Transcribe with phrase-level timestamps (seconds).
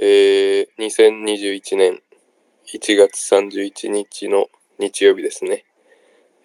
[0.00, 2.00] えー、2021年
[2.72, 4.46] 1月31日の
[4.78, 5.64] 日曜日ですね。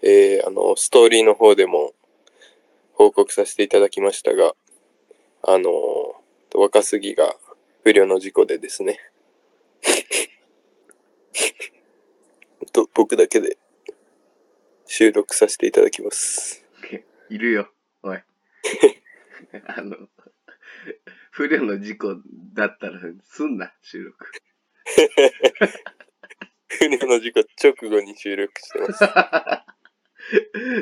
[0.02, 1.94] えー、あの、ストーリーの方でも
[2.94, 4.56] 報告させていただきましたが、
[5.44, 5.70] あの、
[6.56, 7.36] 若杉が
[7.84, 8.98] 不慮の事故でですね。
[12.74, 13.60] と僕だけで
[14.88, 16.66] 収録させていただきます。
[17.30, 18.18] いるよ、おい。
[19.68, 19.96] あの、
[21.36, 22.16] 不慮の事故
[22.54, 24.32] だったらすんな、収録。
[26.68, 29.04] 不慮の事故直後に収録してます。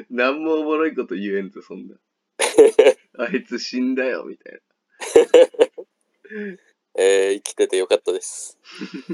[0.10, 1.96] なんもおもろいこと言えんぞ、そんな。
[3.26, 4.62] あいつ死んだよ、みたい
[7.00, 8.60] えー、生きててよかったです。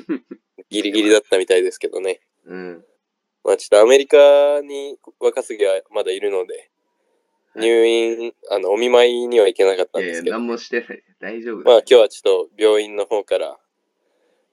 [0.69, 2.19] ギリギリだったみたいですけどね。
[2.45, 2.55] な。
[2.55, 2.85] うん。
[3.43, 6.71] まあちょっとアメリカに若杉はまだいるので、
[7.57, 11.03] 入院、あの、お見舞いには行けなかったんですけど、なんもしてない。
[11.19, 13.57] 大丈夫まあ今日はちょっと病院の方から、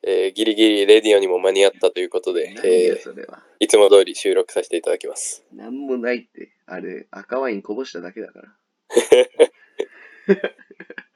[0.07, 3.25] えーギリギリレディオにも間に合ったということで、えー。
[3.61, 5.45] いつも通り収録させていただきます。
[5.53, 6.53] なんもないって。
[6.67, 8.49] あれ、赤ワインこぼしただけだから。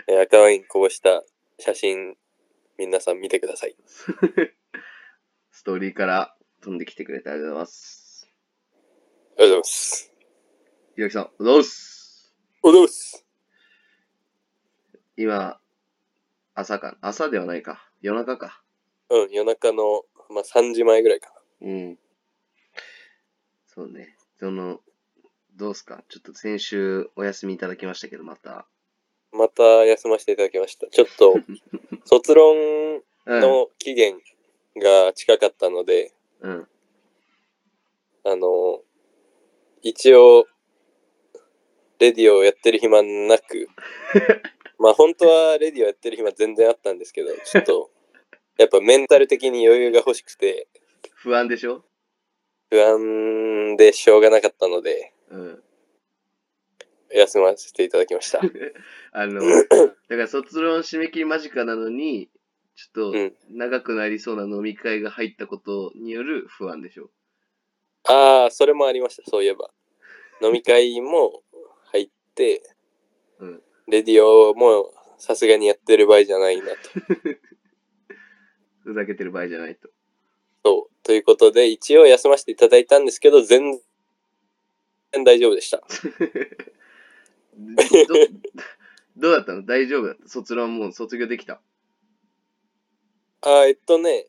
[0.08, 1.22] えー赤ワインこぼした
[1.58, 2.16] 写真、
[2.78, 3.76] 皆さん見てください。
[5.52, 8.28] ストーリーから飛んできてくれてありがとうございます。
[9.38, 10.17] ありがとうございます。
[10.98, 13.24] ひろきさん、どうすおどうす
[15.16, 15.60] 今、
[16.56, 16.98] 朝か。
[17.00, 17.88] 朝ではないか。
[18.02, 18.64] 夜中か。
[19.08, 21.98] うん、夜中の、まあ、3時前ぐらいかうん。
[23.68, 24.16] そうね。
[24.40, 24.80] その、
[25.54, 26.02] どうすか？
[26.08, 28.50] ちょっと先週お休みいただきましたけど、また。
[28.50, 28.66] な。
[29.38, 30.88] また休ませていただきました。
[30.88, 31.36] ちょっと、
[32.06, 33.40] 卒論うん。
[33.40, 34.20] の期限
[34.74, 36.68] が近かったので、うん。
[38.24, 38.82] あの、
[39.82, 40.44] 一応、
[41.98, 43.68] レディオをやってる暇なく、
[44.78, 47.90] まあ本当はレディオやってる暇全然あったんですけど、ちょっと、
[48.56, 50.68] やっぱメンタル的に余裕が欲しくて、
[51.14, 51.84] 不安でしょ？
[52.70, 55.62] 不安でしょうがなかったので、うん。
[57.10, 58.40] 休ませていただきました。
[59.12, 62.28] あの、 だから卒論締め切り間近なのに、
[62.76, 67.10] ちょっとうん長くなりそうな飲み会が入ったことによる不安でしょ？
[68.04, 69.70] ああ、それもありました、そういえば。
[70.40, 71.42] 飲み会も
[73.40, 76.68] うんレディオもさすがにやってる場合じゃないなと。
[78.84, 79.88] ふざけてる場合じゃないと。
[80.64, 81.04] そう。
[81.04, 83.80] ということで、一応休ませていただいたんですけど、全
[85.12, 85.78] 然大丈夫でした。
[87.56, 87.64] ど
[89.16, 89.64] どうだったの？
[89.64, 90.28] 大丈夫だった？
[90.28, 91.60] 卒論もう卒業できた？
[93.40, 94.26] あーえっとね、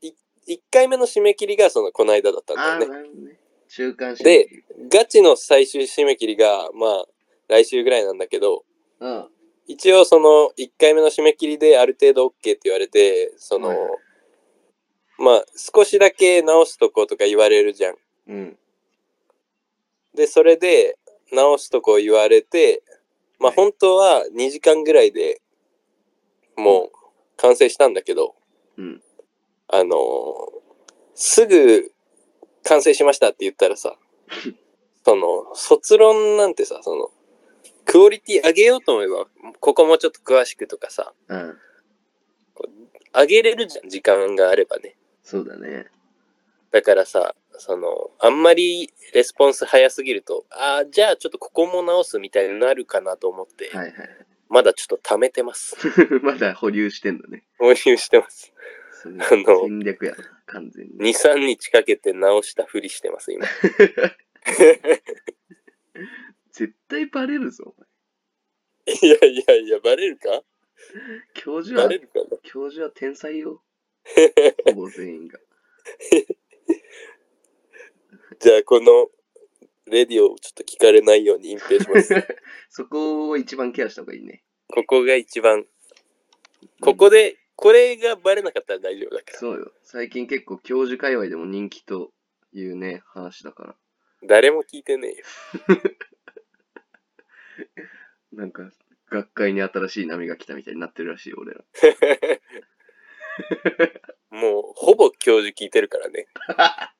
[0.00, 0.12] い
[0.46, 3.08] 1回目の締め切りがそのこの間だったんだよね。
[3.30, 3.38] ね。
[3.68, 4.64] 中間で。
[4.88, 7.06] ガチの最終締め切りが、まあ、
[7.48, 8.64] 来週ぐらいなんだけど、
[9.00, 9.28] うん。
[9.66, 13.88] 一応その1回目の締め切りである程度 OK って言われて、その、はいはい
[15.18, 17.94] まあ、少しだけ直すとことか言われるじゃん。
[18.28, 18.58] うん。
[20.14, 20.96] で、それで
[21.32, 22.82] 直すとこ言われて、
[23.38, 25.40] まあはい本当は2時間ぐらいで
[26.56, 26.90] もう
[27.36, 28.34] 完成したんだけど、
[28.76, 29.02] うん。
[29.68, 30.58] あのー
[31.20, 31.90] すぐ
[32.62, 33.96] 完成しましたって言ったらさ、
[35.04, 37.10] その、卒論なんてさ、その、
[37.88, 39.26] クオリティ上げようと思えば、
[39.60, 41.56] ここもうちょっと詳しくとかさ、うん。
[43.14, 44.94] 上げれるじゃん、時間があればね。
[45.22, 45.86] そうだね。
[46.70, 53.94] だからさ、その、あんまりレスポンス早すぎると、ああ、じゃあちょっとここも直すみたいになるかなと思って、はいはい。
[54.50, 55.74] まだちょっと貯めてます。
[56.22, 57.44] まだ保留してんだね。
[57.58, 58.52] 保留してます。
[59.04, 60.92] あの戦略やな、完全に。
[61.14, 63.46] 2、3日かけて直したふりしてます、今。
[66.58, 67.86] 絶対バレるぞ、お前。
[68.94, 70.42] いやいやいや、バレるか？
[71.34, 73.62] 教授はバレ、るかな教授は天才よ。
[74.66, 75.38] ほぼ全員が。
[78.40, 79.08] じゃあ、この
[79.86, 82.12] レディオをちょっと聞かれないように隠蔽します。
[82.70, 84.42] そこを一番ケアした方がいいね。
[84.66, 85.64] ここが一番、
[86.80, 89.38] ここで、これがバレなかったら大丈夫だから。
[89.38, 89.72] そうよ。
[89.84, 92.12] 最近結構教授界隈でも人気と
[92.52, 93.76] いうね、話だから。
[94.24, 95.24] 誰も聞いてねえよ。
[98.32, 98.70] なんか、
[99.10, 101.64] 学会に新しい波が来たみたいになってるらしいよ、俺ら。
[104.30, 106.26] もう、ほぼ教授聞いてるからね。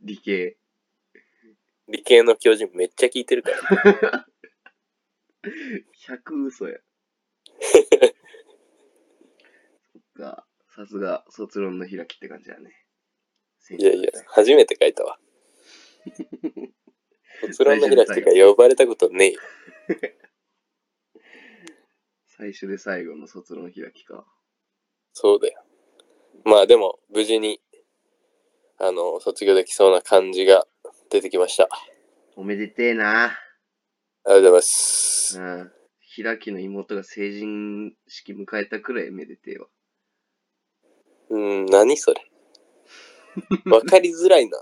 [0.00, 0.56] 理系。
[1.88, 4.26] 理系の教授めっちゃ聞いてるから。
[6.08, 6.78] 100嘘や。
[9.92, 12.84] そっか、さすが卒論の開きって感じだね。
[13.78, 15.18] いやいや、初めて書いたわ。
[17.40, 19.40] 卒論の開きとか呼ばれたことねえよ。
[22.26, 24.26] 最初で最後の卒論開きか。
[25.12, 25.64] そうだよ。
[26.44, 27.62] まあでも、無事に、
[28.78, 30.66] あの、卒業できそうな感じが
[31.10, 31.64] 出てきました。
[31.64, 31.68] あ
[32.36, 33.38] おめでてえな。
[34.26, 35.40] りがとうございます。
[35.40, 35.72] うん。
[36.22, 39.66] 開きの妹が成人式迎えたくらいめでてえわ。
[41.30, 42.20] うん、何それ。
[43.70, 44.58] わかりづらいな。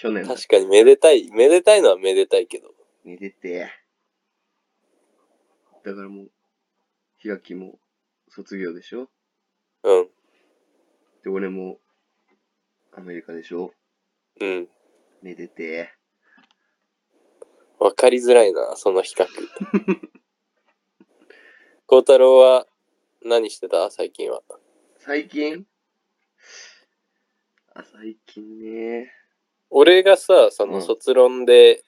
[0.00, 2.72] 去年だ確かにめでたい、めでたいのはめでたいけど。
[3.04, 3.70] めでてえ。
[5.84, 6.30] だからもう、
[7.22, 7.78] 開きも
[8.30, 9.10] 卒業でしょ？
[9.82, 10.08] うん、
[11.22, 11.78] で、俺も
[12.92, 13.74] アメリカでしょ？
[14.40, 14.68] うん。
[15.20, 15.90] めでてえ。
[17.78, 19.26] わかりづらいな、その比較。
[21.84, 22.66] 孝太郎は
[23.22, 23.90] 何してた？
[23.90, 24.42] 最近は。
[24.96, 25.66] 最近？
[27.74, 29.12] あ、最近ね。
[29.70, 31.84] 俺がさ、そうんの卒論で、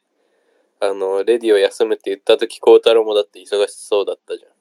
[0.81, 4.53] あの、レディを休むって言った時、孝太郎もだって忙しそうだったじゃん。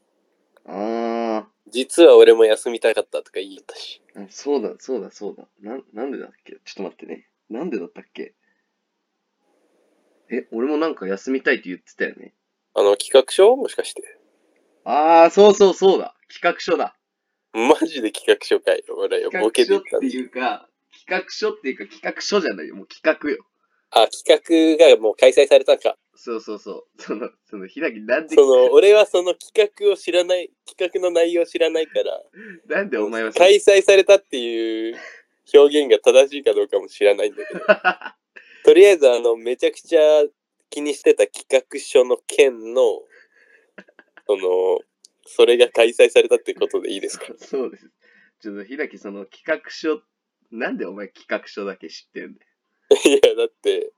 [1.37, 4.01] あ実は俺も休みたかったとか言ったし。
[4.29, 5.47] そうだ、そうだ、そうだ。
[5.61, 6.53] な、なんでだっけ？
[6.53, 7.27] ちょっと待ってね。
[7.49, 8.35] なんでだったっけ？
[10.31, 12.33] え、俺もなんか休みたいって言ってたよね。
[12.73, 13.55] あの、企画書？
[13.55, 14.03] もしかして。
[14.83, 16.15] ああ、そうそうそうだ。
[16.33, 16.95] 企画書だ。
[17.53, 18.95] マジで企画書かいよ。
[18.97, 20.07] 俺よ、企画ボケてたんで。
[20.07, 22.75] いうか、企画書っていうか企画書じゃないよ。
[22.75, 23.45] もう企画よ。
[23.91, 25.97] あ、企画がもう開催されたか。
[26.15, 27.01] そうそうそう。
[27.01, 32.21] その、その、ひらきなんでそ、の、俺はその企画を知らない、企画の内容を知らないから、
[32.67, 34.97] なんでお前はそ開催されたっていう
[35.53, 37.59] 表現が正しいかどうかも知らないんだけど、
[38.65, 40.23] とりあえずあの、めちゃくちゃ
[40.69, 42.83] 気にしてた企画書の件の、
[44.27, 44.79] その、
[45.25, 47.25] それが開催されたってことでいいですか？
[47.37, 47.89] そうです。
[48.41, 50.01] ちょっとひらき、その企画書、
[50.51, 52.47] なんでお前企画書だけ知ってんだよ。
[53.05, 53.93] いや、だって、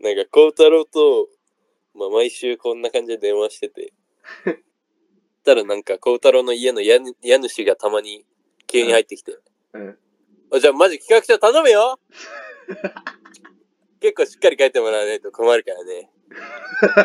[0.00, 1.28] なんか、孝太郎と、
[1.94, 3.92] まあ、毎週こんな感じで電話してて、
[5.44, 8.24] たらなんか、孝太郎の家の家主家主がたまに
[8.66, 9.38] 急に入ってきて、
[9.72, 9.98] うん。
[10.52, 11.98] あじゃあマジ企画書頼むよ
[14.00, 16.10] 結構しっかり書いてもらわないと困るからね。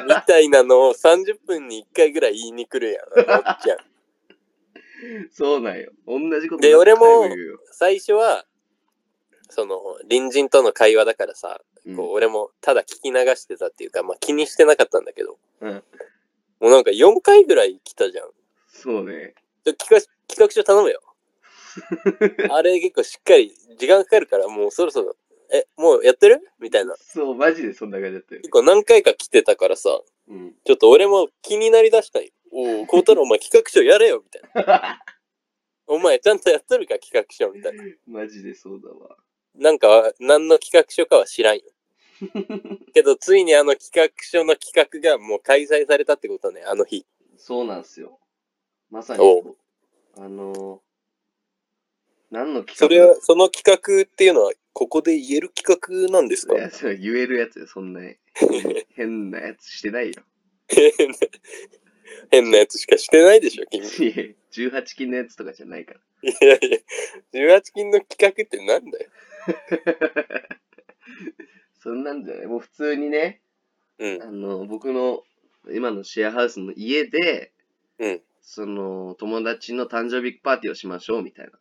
[0.07, 3.29] みたいなのを30分に1回ぐらい言いに来るやん。
[3.29, 3.77] おっちゃん。
[5.31, 5.91] そうなんよ。
[6.05, 7.29] 同じことで俺も
[7.71, 8.45] 最初は、
[9.51, 15.73] その、隣人との会話だからさ、うんこう俺もただ聞き流してたっていうか、まあ気にしてなかったんだけど、うん。
[16.59, 18.29] もうなんか4回ぐらい来たじゃん。
[18.67, 19.33] そうね。
[19.65, 21.01] ちょ企画企画書頼むよ。
[22.51, 25.15] あれ結構しっかり時間かかるからもうそろそろ、
[25.51, 26.39] え、もうやってる？
[26.59, 26.95] みたいな。
[26.97, 28.51] そう、マジでそんな感じだったよ結。
[28.51, 29.89] 構何回か来てたからさ、
[30.27, 30.55] うん。
[30.63, 32.29] ちょっと俺も気になりだしたんよ。
[32.51, 35.01] おお、孝太郎お前企画書やれよみたいな。
[35.87, 37.83] お前ちゃんとやっとるか企画書みたいな。
[38.05, 39.17] マジでそうだわ。
[39.55, 41.63] なんか何の企画書かは知らんよ。
[42.93, 47.05] けどついにあの企画書の企画がもう開催されたってことね、あの日。
[47.37, 48.19] そうなんすよ。
[48.89, 49.23] まさに。
[50.17, 50.79] あのー、
[52.29, 52.87] 何の企画？
[52.87, 56.53] それは、その企画っていうのはここで言える企画なんですか？
[56.55, 58.01] いや、それ言えるやつよ、そんな
[58.95, 60.21] 変なやつしてないよ。
[60.67, 61.15] 変 な
[62.29, 63.85] 変なやつしかしてないでしょ、君。
[63.85, 65.99] いいや18金のやつとかじゃないから。
[66.21, 66.71] やい
[67.31, 69.09] や、18金の企画ってなんだよ。
[71.79, 72.47] そんなんじゃない？
[72.47, 73.41] もう普通にね、
[73.99, 75.23] うんあ、の、僕の
[75.73, 77.53] 今のシェアハウスの家で、
[77.99, 78.21] うん。
[78.41, 81.51] その、友達の誕生日パーティーをしましょうみたいな。
[81.53, 81.59] あ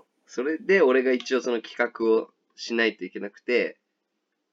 [0.00, 3.78] あ、それで、俺が一応その企画をしないといけなくて、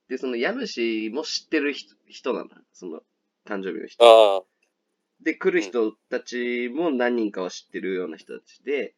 [0.10, 2.50] で、その家主も知ってる人人なの。
[2.74, 3.02] その、
[3.46, 4.04] 誕生日の人。
[4.06, 4.44] ああ、
[5.22, 8.94] で、来る人たちも何人かは知ってるような人たちで、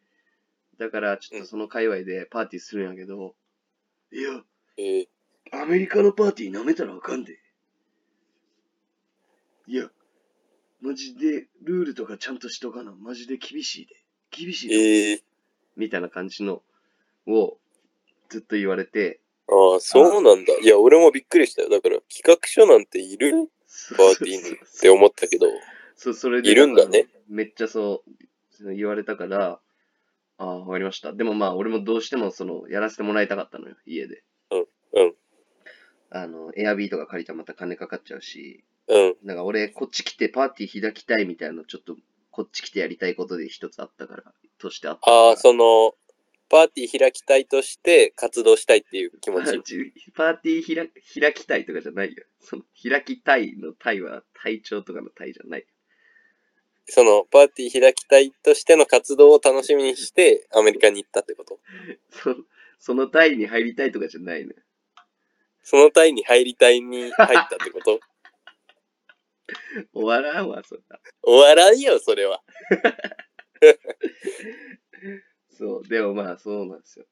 [0.80, 3.36] だからちょっとその界隈でパーティーするんやけど、
[4.12, 4.42] いや、
[4.78, 5.08] えー、
[5.52, 7.40] アメリカのパーティー舐めたらあかんで。
[9.68, 9.90] いや、
[10.82, 12.94] マジでルールとかちゃんとしとかな。
[12.94, 13.96] マジで厳しいで。
[14.32, 14.76] 厳しいで。
[14.76, 15.22] えー、
[15.76, 16.62] みたいな感じの
[17.26, 17.58] を
[18.30, 19.20] ずっと言われて、
[19.50, 20.54] ああ、そうなんだ。
[20.62, 21.70] いや、俺もびっくりしたよ。
[21.70, 23.50] だから、企画書なんている
[23.96, 25.48] パーティーにって思ったけど。
[25.96, 26.52] そう、それで。
[26.52, 27.08] いるんだね。
[27.30, 28.12] めっちゃそう、
[28.52, 29.60] その言われたから、
[30.38, 31.14] ああ、わかりました。
[31.14, 34.24] でもまあ、俺もどうしてもその、やらせてもらいたかったのよ、家で。
[34.52, 35.16] うんうん。
[36.10, 39.16] あの、エアビーとか借りたらまた金かかっちゃうし、うん。
[39.24, 41.96] なんか俺、こっち来てパーティー開きたいみたいな、ちょっと、
[42.32, 44.24] こっち来てやりたいことで一つあったから、
[44.60, 45.12] としてあった。
[45.12, 45.96] ああ、その、
[46.50, 49.46] パーティー開きたいとして活動したいっていう気持ち。
[50.16, 50.92] パーティー開
[51.22, 52.24] 開きたいとかじゃないよ。
[52.40, 55.66] その、開きたいのタイは体調とかのタイじゃない。
[56.90, 61.60] その、パーティー開きたいとしての活動を楽しみにして、アメリカに行ったってこと？
[62.12, 62.36] そ
[62.80, 64.52] そのタイに入りたいとかじゃないの？
[64.52, 64.56] よ。
[65.64, 68.00] その隊に入りたいに入ったってこと？
[69.94, 71.00] 終わらんわ、そんな。
[71.24, 72.42] 終わらんよ、それは。
[75.58, 77.06] そう、でもまあそうなんですよ。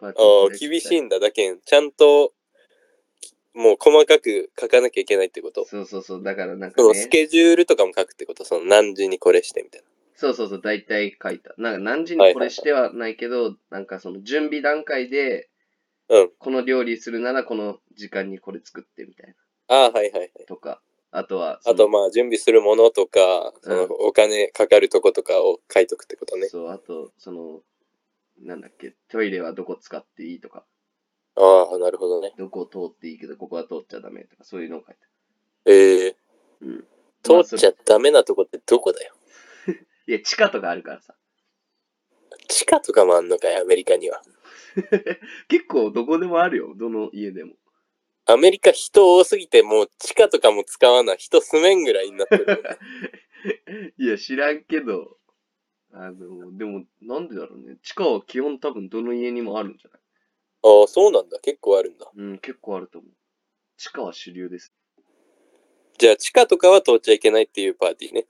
[0.00, 1.20] ああ、ー厳しいんだ。
[1.20, 2.32] だけん、ちゃんと、
[3.54, 5.64] もう細かく書かなきゃいけないってこと？
[5.66, 7.00] そうそうそう、だからなんかそのね。
[7.00, 8.44] スケジュールとかも書くってこと？
[8.44, 9.86] その何時にこれしてみたいな。
[10.14, 11.54] そうそうそう、大体書いた。
[11.56, 15.48] なんか何時にこれしてはないけど、なんかその準備段階で、
[16.08, 16.30] うん。
[16.38, 19.34] この料理するならこの時間にこれ作ってみたい
[19.68, 20.32] ああ、はいはいはい。
[20.40, 20.44] な。
[20.46, 26.48] とか、あとはあとまあ準備するものとか、そのうんお金かかるとことかを書いとくってことね。
[26.48, 27.60] そう、あと、その、
[28.42, 30.64] なんだっけ、トイレはどこ使っていいとか、
[31.42, 32.32] ああ、なるほどね。
[32.36, 35.70] どこ通っていいけど、ここは通っちゃダメとか、そういうのを書いた。
[35.70, 36.16] ええ
[36.62, 36.84] うん。
[37.22, 39.14] 通っちゃダメなとこってどこだよ？
[40.06, 41.14] いや、地下とかあるからさ。
[42.48, 44.22] 地下とかもあんのかい、アメリカには。
[45.48, 47.54] 結構どこでもあるよ、どの家でも。
[48.26, 52.62] アメリカ人多すぎてもう地下とかも使わない人住めんぐらいになってる。
[53.98, 55.16] いや、知らんけど、
[55.92, 57.78] あの、でも、なんでだろうね。
[57.82, 59.99] 地下は基本多分どの家にもあるんじゃない？
[60.62, 61.38] ああ、そうなんだ。
[61.40, 62.10] 結構あるんだ。
[62.14, 63.10] うん、結構あると思う。
[63.76, 64.72] 地下は主流です。
[65.98, 68.26] じゃあ地下とかは通っちゃいけないっていうパーティーね。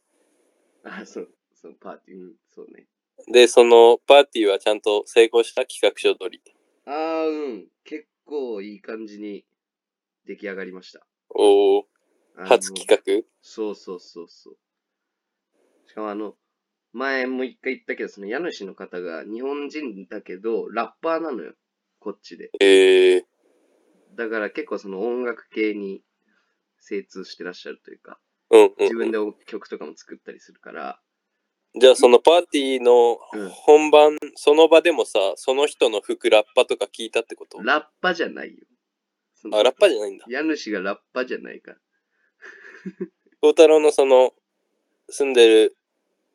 [0.85, 2.87] あ、そう、そう、パーティー、うん、そうね。
[3.29, 6.41] で、そのパーティーはちゃんと成功した企画書通り。
[6.87, 9.45] あー、うん、結構いい感じに
[10.27, 11.07] 出来上がりました。
[11.31, 11.89] おお、
[12.37, 13.27] 初企画？
[13.43, 14.57] そうそうそうそう。
[15.87, 16.35] しかもあの、
[16.93, 21.55] 前も一回言ったけど、その家主の方が日本人だけど、ラッパーなのよ。
[22.01, 22.51] こっちで。
[22.61, 23.27] ええ
[24.17, 26.03] だから結構その音楽系に
[26.81, 28.19] 精通してらっしゃるというか、
[28.51, 30.99] うんうん自分で曲とかも作ったりするから、
[31.79, 37.63] じゃあそのパーティーのうん本番、その場でもさ、その人の服ラッパとか聞いたってこと？
[37.63, 38.65] ラッパじゃないよ。
[39.53, 40.25] あ、ラッパじゃないんだ。
[40.29, 41.79] 家主がラッパじゃないから。
[43.41, 44.33] 孝太郎のその
[45.09, 45.77] 住んでる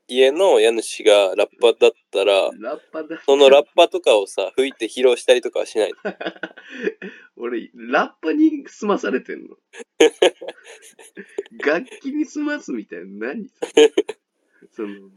[0.07, 3.19] 家の家主がラッパだったら、ラッパだ。
[3.25, 5.97] そのラッパとかをさ、吹いて披露したりとかはしないの？
[7.37, 9.57] 俺、ラッパに済まされてんの
[11.65, 13.27] 楽器に済ますみたいな。
[13.33, 13.49] 何？
[14.71, 15.09] その、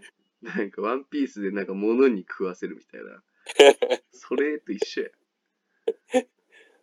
[0.42, 3.22] なんかワンピースでなんか物に食わせるみたいな。
[4.12, 5.08] それと一緒や。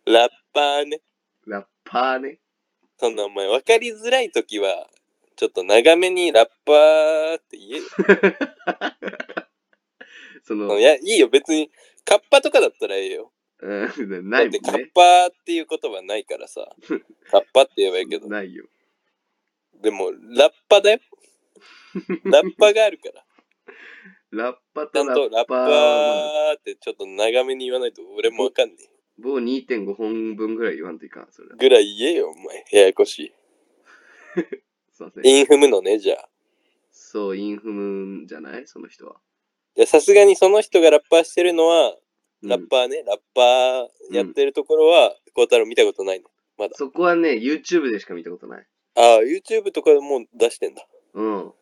[0.04, 1.00] ラッパーね。
[1.46, 2.38] ラッパーね。
[2.98, 4.88] そんなお前分かりづらいときは、
[5.36, 7.82] ちょっと長めにラッパーって言えよ。
[10.44, 11.70] その、いや、いいよ、別に、
[12.04, 13.32] カッパとかだったらええよ。
[13.60, 14.90] うん、ないもんね。
[14.94, 16.66] パーっていう言葉ないからさ。
[17.30, 18.28] カッパって言えばいいけど。
[18.28, 18.66] ないよ。
[19.74, 21.00] でも、ラッパだよ。
[22.24, 23.24] ラッパがあるから。
[24.30, 28.90] ラッパとラッパとラッパーってちょっと長めに言わないと俺もわかんねえ。
[29.18, 31.56] 棒2.5本分ぐらい言わんといかん、それは。
[31.56, 32.64] ぐらい言えよ、お前。
[32.72, 33.32] ややこしい。
[34.96, 35.26] すいません。
[35.26, 36.28] インフムのね、じゃあ。
[36.90, 38.66] そう、インフムじゃない？
[38.66, 39.16] その人は。
[39.76, 41.90] いやさすがにその人がラッパーしてるのは、
[42.42, 46.28] うんラッパーね、ラッパーやってるところは、孝太郎見たことないの。
[46.58, 46.74] まだ。
[46.76, 48.66] そこはね、YouTube でしか見たことない。
[48.94, 50.86] ああ、YouTube とかでもう出してんだ。
[51.14, 51.52] うん。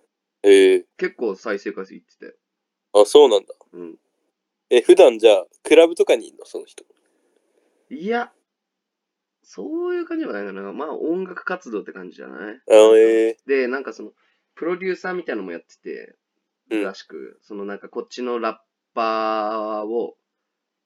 [0.43, 2.33] ええ結構再生回数いってたよ。
[2.93, 3.55] あ、そうなんだ。
[3.73, 3.97] うん。
[4.69, 6.45] え、普段じゃあ、クラブとかにいんの？
[6.45, 6.85] その人。
[7.91, 8.33] いや、
[9.45, 10.73] そういう感じじゃないかな。
[10.73, 12.61] まあ音楽活動って感じじゃない？
[12.71, 14.13] あええで、なんかその、
[14.55, 16.17] プロデューサーみたいなのもやってて、
[16.71, 18.57] うんらしく、そのなんかこっちのラッ
[18.95, 20.17] パーを、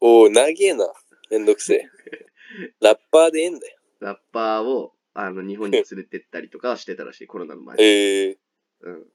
[0.00, 0.92] おお、長えな。
[1.30, 1.88] めんどくせえ。
[2.80, 3.78] ラッパーでええんだよ。
[4.00, 7.82] ラッパーを、あの、日本に連れてったりとかしてたらしい、コロナの前に。
[7.84, 8.38] ええ
[8.80, 9.06] うん。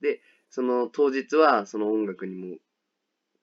[0.00, 2.58] で、その当日は、その音楽にも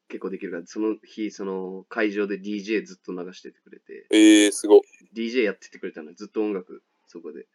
[0.07, 4.81] 結構できるから、その日、その会場で DJ ずっと流しててくれて、ええすごい。
[5.13, 7.47] DJ やっててくれたのよずっと音楽、そこで。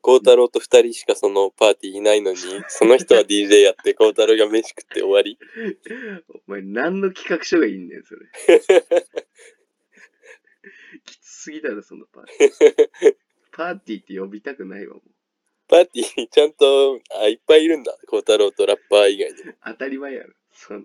[0.00, 5.38] 孝太郎と二人しかそのパーティーいないのに、 その人は DJ やって、孝太郎が飯食って終わり。
[6.46, 8.26] お前、何の企画書がいいんだよ、それ。
[11.04, 13.16] きつすぎだろ、そのパーティー。
[13.52, 15.10] パーティーって呼びたくないわ、もう。
[15.68, 17.96] パーティーにちゃんと、あ、いっぱいいるんだ。
[18.06, 19.52] 孝太郎とラッパー以外にも。
[19.64, 20.32] 当たり前やろ。
[20.60, 20.80] その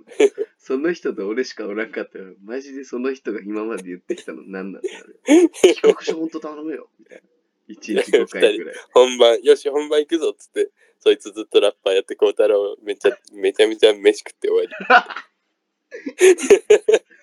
[0.59, 5.05] その人と俺しかおらんかったら、マジでその人が今まで言ってきたの何なんだよ。
[5.51, 6.89] 企画書ほんと頼むよ。
[6.99, 7.23] みたいな。
[7.69, 8.75] 1日5回ぐらい。
[8.93, 14.63] 本番、よし、本番行くぞっつって、そいつずっとラッパーやって、孝太郎めちゃ、めちゃめちゃ飯食って終わ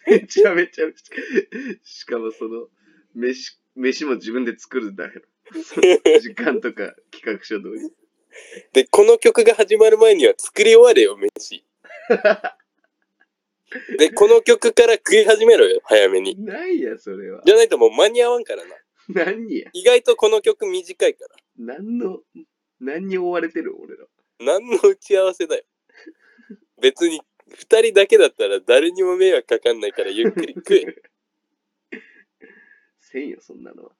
[0.08, 0.16] り。
[0.18, 0.86] めちゃめちゃ、
[1.84, 2.66] しかもその、
[3.14, 5.26] 飯、飯も自分で作るんだけど。
[6.20, 7.92] 時間とか企画書通り。
[8.72, 11.64] で、この曲が始まる前には作り終われよ、飯。
[13.98, 16.36] で、この曲から食い始めろよ、早めに。
[16.44, 17.42] ないや、それは。
[17.44, 18.76] じゃないともう間に合わんからな。
[19.08, 19.70] 何や。
[19.72, 21.36] 意外とこの曲短いから。
[21.56, 22.22] 何の
[22.80, 24.06] 何に追われてる俺ら。
[24.40, 25.64] 何の打ち合わせだよ。
[26.80, 31.02] 別に二人だけだったら誰にも迷惑かかんないからゆっくり食え。
[32.98, 33.92] せんよ、そんなのは。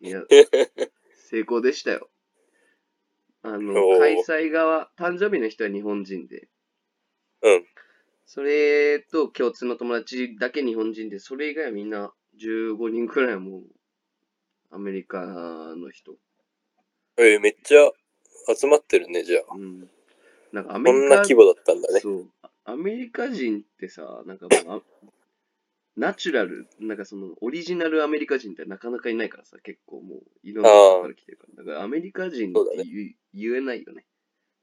[0.00, 0.22] いや、
[1.30, 2.10] 成功でしたよ。
[3.42, 4.16] あの、おー開
[4.48, 6.48] 催側、誕生日の人は日本人で、
[7.42, 7.66] うん。
[8.26, 13.62] それと共通の友達だけ日本人で、それ以外はみんな15人くらいはもう
[14.70, 15.24] アメリカ
[15.76, 16.12] の人。
[17.16, 17.90] えーめっちゃ
[18.54, 19.54] 集まってるね、じゃあ。
[19.54, 19.90] うん。
[20.52, 22.00] なんかアメこんリカな規模だったんだね。
[22.00, 22.30] そう。
[22.64, 24.82] アメリカ人ってさ、なんかもうあ、
[25.96, 31.64] ナチュラル、なんかその、オリジナルアメリカ人ってなかなかいないからさ、結構もう、いろんなとこから来てるから。
[31.64, 34.06] だからアメリカ人って言,、言えないよね。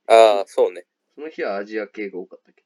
[0.08, 0.86] ああ、そうね。
[1.15, 2.65] その日はアジア系が多かったけ？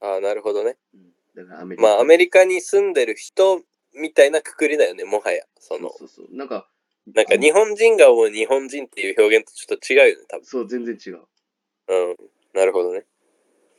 [0.00, 0.76] ああ、なるほどね。
[0.94, 0.98] ど。
[0.98, 1.88] うん、だからアメリカ。
[1.88, 3.62] まあ、アメリカに住んでる人
[3.94, 5.44] みたいなくくりだよね、もはや。
[5.58, 6.36] その、そうそうそう。
[6.36, 6.68] なんか、
[7.14, 11.20] なんか日本人が思う日本人っていう表現とちょっと違うよね、多そう、全然違う。
[11.86, 12.10] 分。
[12.10, 12.16] うん。
[12.54, 13.06] なるほどね。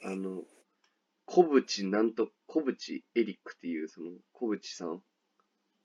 [0.04, 0.44] あの、
[1.26, 5.02] 小渕なんと、小渕エリックっていう、その、小渕さん。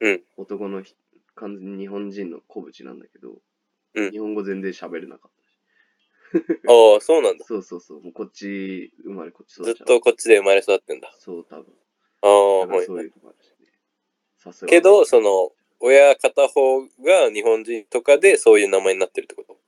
[0.01, 0.23] うん。
[0.37, 0.95] 男のひ
[1.35, 3.37] 完全に日本人の小渕なんだけど、
[3.95, 5.31] うん日本語全然喋れなかっ。
[6.69, 7.45] ああ、そうなんだ。
[7.45, 8.03] そうそうそう。
[8.03, 11.15] もうこっち生まれ、こっち育ずっとこっちで生まれ育ってんだ。
[11.19, 11.67] そう、多分。
[12.23, 12.87] ああ、だからはい。
[12.87, 13.73] そういうのもあるしね。
[14.39, 19.59] さすがけど、その、親片方が日本人とかでそういう名前になってるってこと？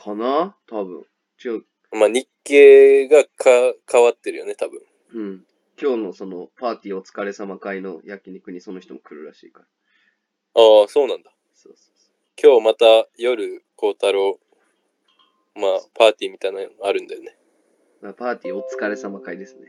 [0.00, 0.56] かな？
[0.68, 1.04] 多分。
[1.44, 1.64] 違う。
[1.90, 4.80] まあ、日系がか変わってるよね、多分。
[5.14, 5.46] うん。
[5.80, 9.66] 今日のそのパーティーお疲れ様会の焼肉にその人も来るらしいから。
[10.62, 11.32] ああ、そうなんだ。
[11.54, 12.10] そうそうそ
[12.40, 14.38] 今日また夜、孝太郎、
[15.58, 17.36] まあ、パーティーみたいなのあるんだよね。
[18.00, 18.04] う。
[18.04, 19.66] まあ、パーティーお疲れ様会ですね。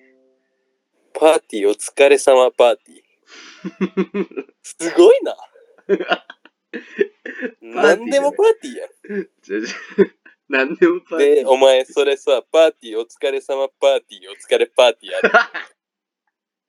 [1.14, 3.02] パーティーお疲れ様パーティー。
[4.62, 5.36] すごいな。
[7.62, 9.30] 何でもパーティーやん。
[9.42, 9.76] じゃじゃ
[10.48, 11.50] 何でもパーティで、ー。
[11.50, 15.32] お前、それさ、パーティーお疲れ様パーティー、お疲れパーティーある。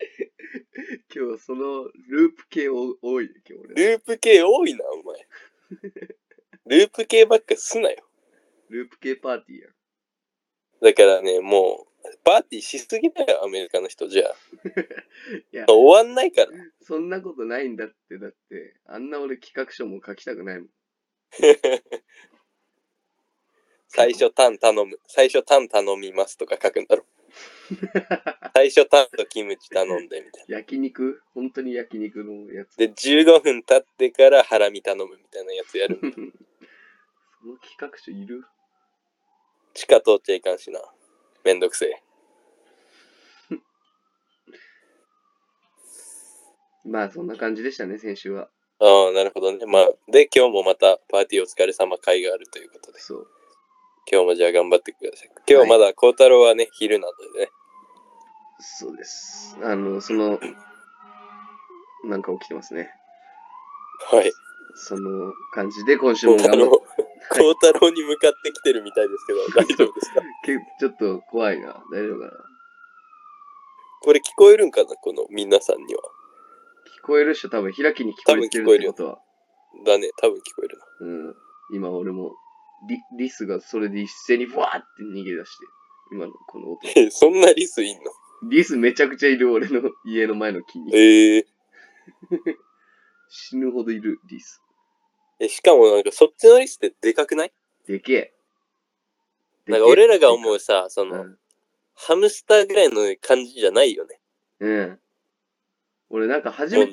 [1.14, 3.74] 今日はそのループ系お多いね、今日俺。
[3.90, 5.26] ループ系多いな、お前。
[6.66, 8.09] ループ系ばっかすなよ。
[8.70, 9.72] ループ系パーティーやん。
[10.82, 14.34] だからね、もう、パーティーしすぎだよ、アメリカの人じゃあ。
[15.52, 16.52] いや、終わんないから。
[16.80, 20.70] そんなことないんだって、だって、あんな俺企画書も書きたくないもん。
[23.88, 24.98] 最初タン頼む。
[25.06, 27.04] 最初タン頼みますとか書くんだろ。
[28.54, 30.56] 最初タンとキムチ頼んでみたいな。
[30.58, 31.20] 焼肉？
[31.34, 32.76] 本当に焼肉のやつ。
[32.76, 35.98] で、15分経ってからハラミ頼むみたいなやつやる。
[36.00, 38.44] その企画書いる？
[39.74, 40.80] 地下通っちゃいかんしな。
[41.44, 42.02] めんどくせえ。
[46.84, 48.48] まあそんな感じでしたね、先週は。
[48.80, 49.66] ああ、なるほどね。
[49.66, 52.98] まあ、で、今日もまたパーティーお疲れ様会があるということで。
[52.98, 53.28] そう。
[54.10, 55.30] 今日もじゃあ頑張ってください。
[55.48, 57.50] 今日まだ孝太郎はね、昼なのでね。
[58.58, 59.56] そうです。
[59.62, 60.40] あの、その、
[62.04, 62.90] なんか起きてますね。
[64.10, 64.32] はい。
[64.74, 66.99] その感じで今週も頑張っ孝
[67.38, 70.20] 太郎に向かってきてるみたいですけど、大丈夫ですか？
[70.44, 71.82] けちょっと怖いな。
[71.92, 72.32] 大丈夫かな？
[74.02, 74.86] これ聞こえるんかな？
[74.96, 76.02] この皆さんには。
[77.02, 79.18] 聞こえる人多分開きに聞こえてるってことは。
[79.84, 80.84] だね、多分聞こえるな。
[81.00, 81.36] うん。
[81.72, 82.34] 今俺も
[82.88, 85.66] リ、リスがそれで一斉にふわーって逃げ出して。
[86.12, 86.80] 今のこの音。
[86.96, 88.10] え、そんなリスいんの？
[88.50, 90.94] リスめちゃくちゃいる俺の家の前の木に。
[90.96, 91.44] えー、
[93.28, 94.62] 死ぬほどいるリス。
[95.40, 97.52] え、しかもなんかそっちのリスってでかくない？
[97.86, 98.34] でけえ。
[99.66, 101.38] なんか俺らが思うさ、その、うん。
[101.94, 104.20] ハムスターぐらいの感じじゃないよね。
[104.60, 104.98] うん。
[106.10, 106.92] 俺なんか初めて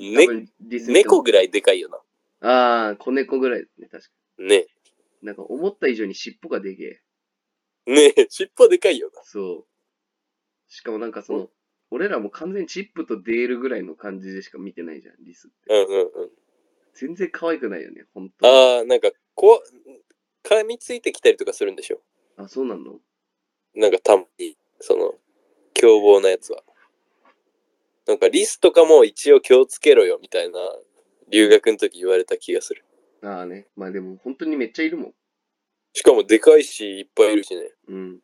[0.62, 1.98] リス猫ぐらいでかいよな。
[2.50, 4.66] ああ、子猫ぐらいですね、確かねに。
[5.24, 7.02] なんか思った以上に尻尾がでけ
[7.88, 7.92] え。
[7.92, 9.22] ねえ、尻尾でかいよな。
[9.24, 10.72] そう。
[10.72, 11.50] しかもなんかその、
[11.90, 15.74] 俺らも完全にチップとデールぐらいの感じでしか見てないじゃん、リスって。
[15.74, 16.30] うんうんうん。
[16.98, 18.52] 全然可愛くないよね、本当に。
[18.52, 22.02] ああ、なんか、こう、噛みついてきたりとかするんでしょ？
[22.38, 23.00] あ、そうなの？
[23.76, 25.14] なんかたまに、その、
[25.74, 26.64] 凶暴なやつは。
[28.08, 30.60] なんかリスとかも一応気をつけろよみたいな、
[31.30, 32.84] 留学の時言われた気がする。
[33.22, 33.68] ああね。
[33.76, 35.14] まあでも本当にめっちゃいるもん。
[35.94, 37.70] しかもでかいし、いっぱいいるしね。
[37.90, 38.20] うん。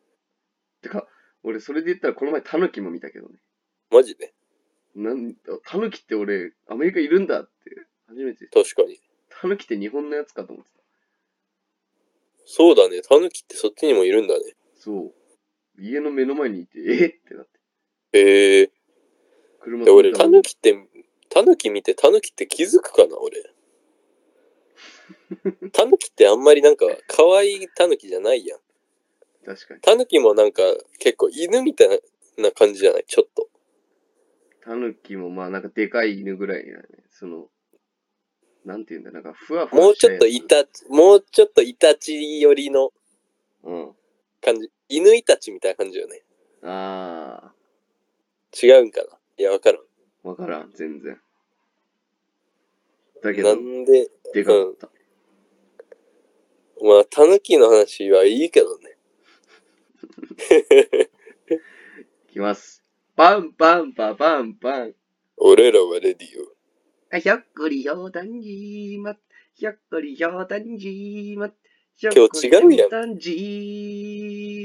[0.80, 1.06] てか、
[1.42, 3.34] 俺それで言ったらこの前タヌキも見たけどね。
[3.90, 4.32] マジで？
[4.96, 5.34] なん
[5.64, 7.50] タヌキって俺、アメリカいるんだって、
[8.14, 8.46] 初めて。
[8.46, 9.00] 確かに。
[9.28, 10.78] タヌキって日本のやつかと思ってた。
[12.46, 13.02] そうだね。
[13.02, 14.40] タヌキってそっちにもいるんだね。
[14.78, 15.12] そ
[15.78, 15.82] う。
[15.82, 17.28] 家の目の前にいて、えっ？
[17.28, 17.46] てなっ
[18.12, 18.18] て。
[18.18, 18.70] へえ
[19.60, 19.84] 車ー。
[19.86, 20.76] で俺、タヌキって、
[21.30, 23.42] タヌキ見てタヌキって気づくかな俺。
[25.72, 28.60] タヌキってあんまりなんか可愛いタヌキじゃないやん。
[29.44, 29.80] 確かに。
[29.80, 30.62] タヌキもなんか
[31.00, 32.00] 結構犬みたい
[32.38, 33.04] な感じじゃない？
[33.06, 33.48] ちょっと。
[34.62, 36.84] タヌキもまあなんかでかい犬ぐらいやね。
[37.10, 37.48] その、
[38.64, 42.92] なんていうんだ、なんかふわふわもうちょっといイタチ、もうちょっとイタチ寄りの
[43.62, 43.92] うん。
[44.40, 44.70] 感じ。
[44.88, 46.22] 犬イタチみたいな感じよね。
[46.62, 47.52] あ
[48.62, 49.18] 違うんかな？
[49.38, 49.80] いや、わからん。
[49.80, 51.20] ー、わからん、全然。
[53.22, 54.88] だけどな、んで、でかかった。
[56.82, 58.98] まあ、タヌキの話はいいけどね。
[62.28, 62.82] い きます。
[63.16, 64.94] パンパンパパンパン。
[65.36, 66.53] 俺らはレディオ。
[67.14, 69.14] あひょっこりひょうたんじーま。
[69.54, 71.52] ひょっこりひょうたんじーま。
[72.02, 73.30] 今今日違うやんたんじ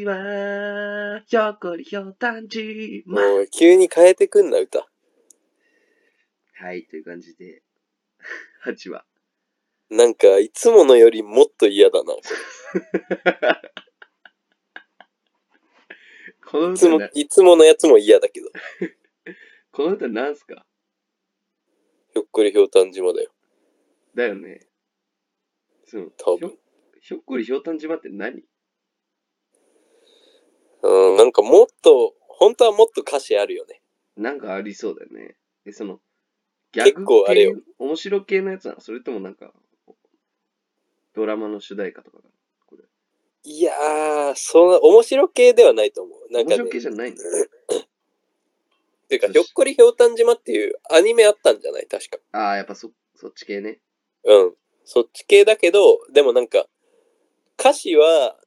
[0.04, 1.22] ーま。
[1.28, 3.22] ひょっこりひょうたんじーま。
[3.22, 4.88] もう急に変えてくんな、歌。
[6.56, 7.62] はい、という感じで、
[8.66, 9.06] 8話。
[9.92, 12.16] なんか、いつものよりもっと嫌だな。
[12.16, 12.22] こ
[16.50, 18.50] このれいつもいつものやつも嫌だけど。
[19.72, 20.66] この歌なんすか？
[22.20, 23.32] ひょっこりひょうたん島だよ。
[24.14, 24.68] だよね。
[25.86, 26.12] そう。
[26.18, 26.54] 多分
[27.00, 28.44] ひょっこりひょうたん島って何？
[30.84, 33.82] うん、なんかもっと、本当はもっと歌詞あるよね。
[34.18, 35.38] なんかありそうだよね。
[35.64, 36.02] で、その、
[36.74, 38.82] 結構あれよ系面白系のやつなの？
[38.82, 39.54] それともなんか、
[41.16, 42.18] ドラマの主題歌とか
[42.66, 42.84] これ。
[43.46, 46.34] いやー、そんな、面白系ではないと思う。
[46.34, 47.24] なんか、ね、面白系じゃないんだ。
[49.10, 51.88] ていうか、ひょっこりひょうたん島っていうアニメあったんじゃない？
[51.88, 52.18] 確か。
[52.32, 53.80] ああ、やっぱそ、そっち系ね。
[54.24, 54.56] うん。
[54.86, 56.66] そっち系だけど、でもなんか、
[57.60, 58.38] 歌詞は、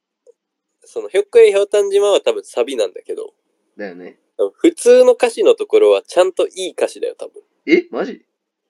[0.85, 3.33] その、ひょっこりひょうたん島は多分サビなんだけど、
[3.77, 4.19] だよね。
[4.55, 7.43] 普通の歌詞のところはちゃんといい歌詞だよ、多分。
[7.67, 7.87] え？
[7.91, 8.13] マジ？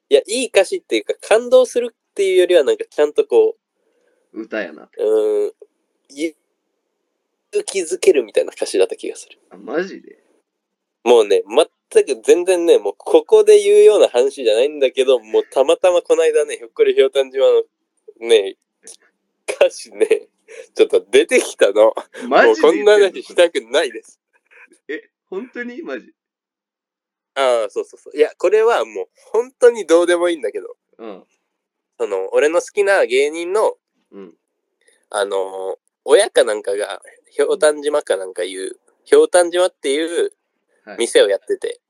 [0.10, 3.56] いや、いい歌詞っていうか、感動するっていうよりは、なんかちゃんとこ
[4.34, 4.90] 歌やな。
[4.98, 5.52] う、ん、
[6.10, 6.36] 勇
[7.66, 9.40] 気づけるみたいな歌詞だった気がする。
[9.50, 10.23] あ、マジで？
[11.04, 11.44] もうね、
[11.92, 17.63] 全く全然ね、もうここで言うような話じゃないんだけど、もうたまたまこの間ね、ひょっこりひょうたん島の
[18.28, 18.56] ね、
[19.48, 20.30] 歌詞ね、
[20.76, 21.86] ちょっと出てきたの。
[21.86, 24.20] もうマジでこんな言ってんの話したくないです。
[24.88, 25.82] え、本当に？
[25.82, 26.13] マジ？
[27.36, 28.18] ああ、そうそうそう。
[28.18, 31.24] いや、これはもう本当にどうでもいいんだけど、うん。
[32.00, 33.76] その、俺の好きな芸人の、
[34.12, 34.34] うん。
[35.10, 40.32] あのー親かなんかが、ひょうたん島かなんかいう、ひょうたん島っていうはい。
[40.98, 41.82] 店をやってて、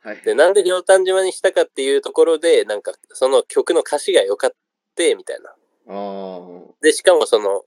[0.00, 0.22] はい。
[0.22, 4.50] で、なんでひょうたん島にしたかっていうところで、なんか、その曲の歌詞が良かっ
[4.94, 5.54] て、みたいな。
[5.88, 7.64] あで、しかもその、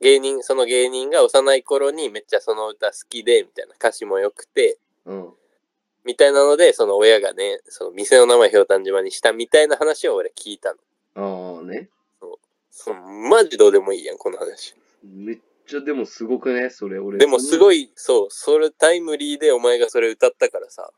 [0.00, 5.10] 芸人、その芸人が幼い頃にめっちゃその歌好きで、みたいな歌詞も良くて、あ。
[5.10, 5.34] うん。
[6.04, 10.74] みたいなので、その親がね、その店の名前ひょうたん島にしたみたいな話を俺聞いた
[11.14, 11.56] の。
[11.56, 11.90] ああね。
[12.70, 14.74] そのマジどうでもいいやん、この話。
[15.02, 15.38] めっ
[15.68, 17.18] ちゃでもすごくね、それ俺。
[17.18, 17.58] でもすい。
[17.58, 20.92] ごい、そう、それタイムリーでお前がそれ歌ったからさ、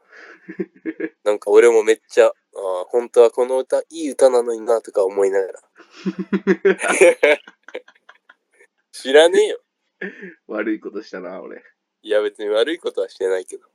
[1.25, 5.61] なんか俺もめっちゃ、ああ、本当はこの歌、いい歌なのにな、とか思いながら。
[8.93, 9.61] 知らねえよ。
[10.47, 11.63] 悪いことしたな、俺。
[12.03, 13.69] いや、別に悪いことはしてないけど。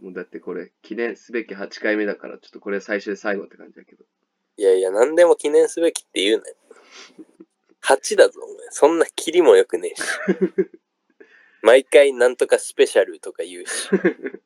[0.00, 4.04] もうだってこれ、記念すべき8回目だから、ちょっとこれ最初で最後って感じだけど。
[4.56, 6.56] いやいや、何でも記念すべきって言うなよ。
[7.84, 8.56] 8だぞ、お前。
[8.70, 10.02] そんなキリもよくねえし。
[11.62, 13.88] 毎回なんとかスペシャルとか言うし。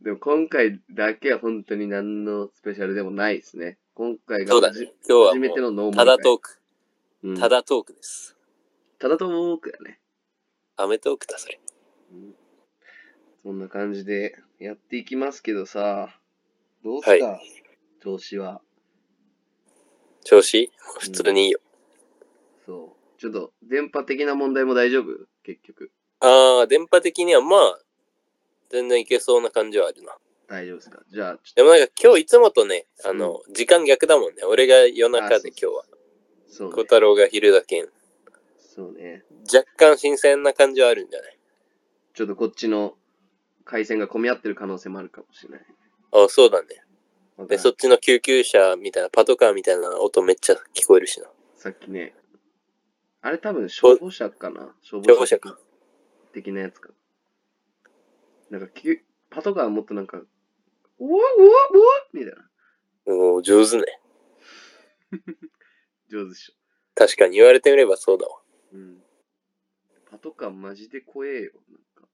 [0.00, 3.78] でも今回だけは本当に何のスペシャルでもないですね。
[3.94, 4.88] 今回がそうだ初
[5.38, 6.58] めてのノーマルただトーク。
[7.22, 8.36] うんただトークです。
[8.98, 10.00] ただトークやね。
[10.76, 11.60] アメトークだ、それ。
[12.12, 12.34] うん
[13.42, 16.16] そんな感じでやっていきますけどさ、
[16.84, 17.40] どうすか、は
[18.00, 18.62] 調子は。
[20.24, 20.70] 調子？
[21.00, 21.60] 普通にいいよ。
[22.66, 23.20] そう。
[23.20, 25.26] ちょっと電波的な問題も大丈夫？
[25.42, 25.90] 結局。
[26.20, 27.78] ああ、電波的にはまあ、
[28.70, 30.16] 全然いけそうな感じはあるな。
[30.48, 31.00] 大丈夫ですか？
[31.10, 34.44] じゃあ、ちょっでもなんか今日いつもとね、あの、時間逆だもんね。
[34.44, 35.82] 俺が夜中であ今日は。
[35.84, 35.88] と、
[36.48, 36.82] そう小ね。
[36.84, 37.88] 太郎が昼だけん。
[38.58, 39.24] そうね。
[39.52, 41.38] 若干新鮮な感じはあるんじゃない？
[42.14, 42.94] ちょっとこっちの
[43.64, 45.60] 回線が混み合ってる可能性もあるかもしれない。
[46.12, 46.68] あそうだね。
[47.38, 51.26] で、そっちの救急車みたいな、パトカーみたいな音めっちゃ聞こえるしな。
[51.56, 52.14] さっきね、
[53.20, 54.74] あれ多分消防車かな？
[54.82, 55.58] 消消防車か。
[56.32, 56.90] 的なやつか
[58.50, 58.58] な。
[58.58, 58.72] なんか
[59.30, 60.28] パトカーもっとなんか、うわ
[60.98, 61.52] うわうわ
[62.12, 62.50] みたいな。
[63.06, 63.84] おー上手ね。
[66.08, 66.54] 上手でしょ。
[66.94, 68.42] 確かに言われてみればそうだわ。
[68.72, 69.02] うん。
[70.10, 71.52] パトカーマジで怖えよ。
[71.70, 72.08] なんか、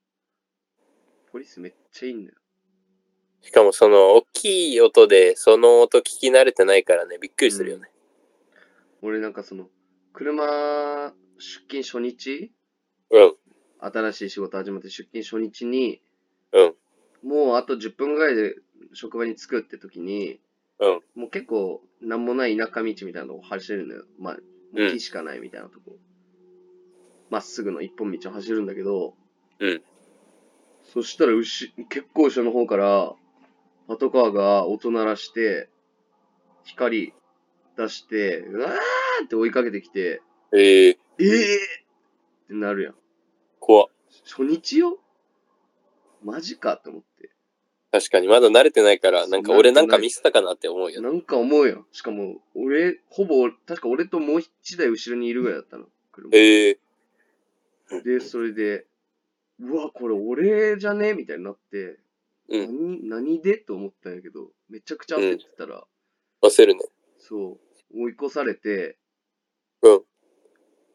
[1.32, 2.38] ポリスめっちゃいいんだよ。
[3.42, 7.90] しかもその大きい音でその音聞き慣れてないからね、びっくりするよね。
[9.02, 9.68] 俺なんかその、
[10.12, 12.52] 車、出勤初日？
[13.10, 13.34] うん、
[13.80, 16.02] 新しい仕事始まって出勤初日に、
[16.52, 16.62] う
[17.26, 18.54] ん、もうあと10分ぐらいで
[18.92, 20.40] 職場に着くって時に、
[20.80, 24.04] うん、もう結構なんもない田舎道みたいなのを走るのよ。
[24.18, 24.40] まあ、も
[24.88, 25.96] う木しかないみたいなとこ。
[27.30, 29.14] ま、っすぐの一本道を走るんだけど、
[29.60, 29.82] うん。
[30.92, 33.14] そしたら後、結構後ろの方から、
[33.88, 35.70] パトカーが音鳴らして、
[36.62, 37.14] 光
[37.76, 40.20] 出して、うわーって追いかけてきて、
[40.52, 41.26] ええー、ええー、
[42.44, 42.94] ってなるやん。
[43.58, 43.86] 怖っ
[44.26, 44.98] 初日よ？
[46.22, 47.30] マジかって思って。
[47.90, 51.08] 確かにまだ慣れてないから、なんか俺なんかミスったかなって思うよね。
[51.08, 51.86] なんか思うよ。
[51.90, 55.86] しかも、俺、ほぼ、確か俺ともう一台後ろにいるぐらいだったの。
[56.12, 56.78] 車ええ
[58.04, 58.84] で、それで、
[59.60, 61.14] うわ、これ俺じゃね？
[61.14, 61.98] みたいになって、
[62.48, 65.84] うん、何、何でと思ったんやけど、めちゃくちゃ焦ってたら、
[66.42, 66.80] 焦るね。
[67.18, 67.58] そ
[67.92, 68.98] う、追い越されて、
[69.82, 70.00] うん、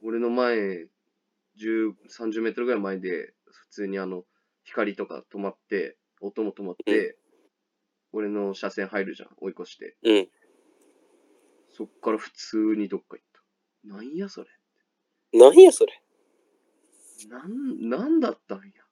[0.03, 0.87] 俺の前、
[1.59, 4.23] 10、30メートルぐらい前で、普通にあの、
[4.63, 7.17] 光とか止まって、音も止まって、
[8.11, 9.97] 俺の車線入るじゃん、追い越して。
[10.03, 10.27] うん。
[11.69, 13.95] そっから普通にどっか行った。
[13.95, 14.47] なんやそれ。
[15.33, 16.01] 何やそれ。
[17.29, 18.82] なん、なんだったんや。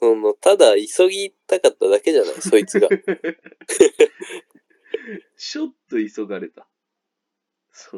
[0.00, 2.88] その、ただ急ぎたかっただけじゃない、そいつが。
[5.36, 6.66] ちょっと急がれた。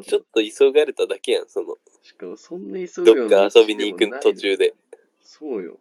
[0.03, 4.73] ちょっと急がれただけやん、その、しかもそんな急ぐどっか遊びに行く途中で。
[5.21, 5.79] そうよ。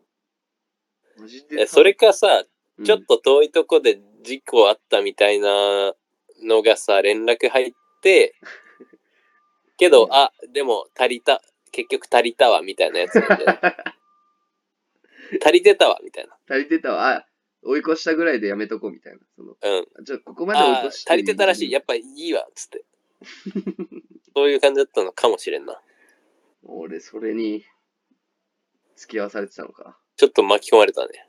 [1.18, 1.62] マジで。
[1.62, 2.44] えそれかさ、
[2.78, 5.94] うん、ちょっと遠いとこで事故あったみたいな
[6.42, 8.34] のがさ、連絡入って、
[9.76, 14.01] けど、うんあ、でも足りた、結局足りたわ、みたいなやつなんじゃない？
[15.40, 16.36] 足りてたわ、みたいな。
[16.48, 17.16] 足りてたわ。
[17.16, 17.26] あ、
[17.62, 19.18] 追い越したぐらいでやめとこうみたいな。
[19.36, 20.04] そのうん。
[20.04, 21.70] じゃあ、ここまで追いあ越して足りてたらしい。
[21.70, 22.84] やっぱいいわ、つって。
[24.34, 25.80] そういう感じだったのかもしれんな。
[26.64, 27.64] 俺、それに、
[28.96, 29.98] 付き合わされてたのか。
[30.16, 31.26] ちょっと巻き込まれたね。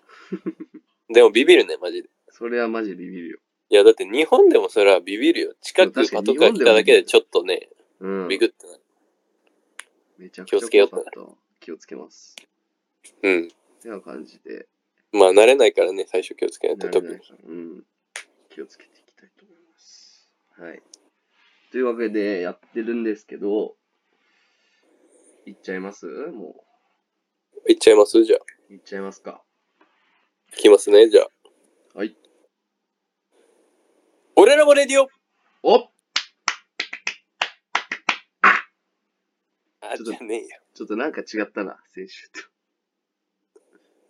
[1.10, 2.10] でもビビるね、マジで。
[2.30, 3.39] それはマジビビるよ。
[3.70, 5.56] いや、だって日本でもそれはビビるよ。
[5.62, 8.28] 近く確かにパトカー来ただけでちょっとね、うん。
[8.28, 8.82] ビクってなる。
[10.18, 11.36] めちゃくちゃ気をつけよう怖かった。
[11.60, 12.36] 気をつけます。
[13.22, 13.50] うん。
[13.84, 14.67] てな感じで、
[15.12, 17.13] まあ、慣れないからね、最初気をつけないと、特に
[17.46, 17.84] うん。
[18.50, 20.32] 気をつけていきたいと思います。
[20.58, 20.82] はい。
[21.72, 23.76] というわけで、やってるんですけど、
[25.46, 26.06] いっちゃいます？
[26.06, 26.63] も
[27.67, 28.24] いっちゃいます？
[28.24, 28.39] じゃあ。
[28.69, 29.43] う、いっちゃいますか。
[30.54, 31.28] いきますね、じゃあ。
[31.98, 32.15] はい。
[34.36, 35.10] 俺らもレディオ
[35.63, 35.89] お
[39.82, 40.48] あ、ちょっとじゃねえよ。
[40.74, 42.53] ちょっとなんか違ったな、先週と。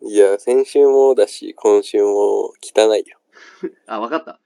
[0.06, 3.22] いや、先週もだし、今週も汚いよ。
[3.88, 4.38] あ、わかった。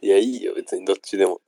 [0.00, 1.40] いや、いいよ、別にどっちでも。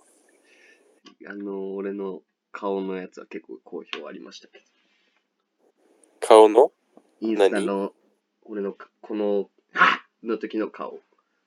[1.27, 4.64] あの、俺の顔のやつは結構好評ありましたけど。
[6.21, 6.71] 顔の？
[7.21, 7.92] インスタの、
[8.45, 9.51] 俺のか、この、
[10.23, 11.01] の時の顔。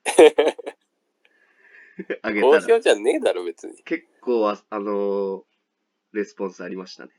[2.20, 3.82] あげ好たら、評じゃねえだろ、別に。
[3.84, 5.46] 結構は、あの
[6.12, 7.12] レスポンスありましたね。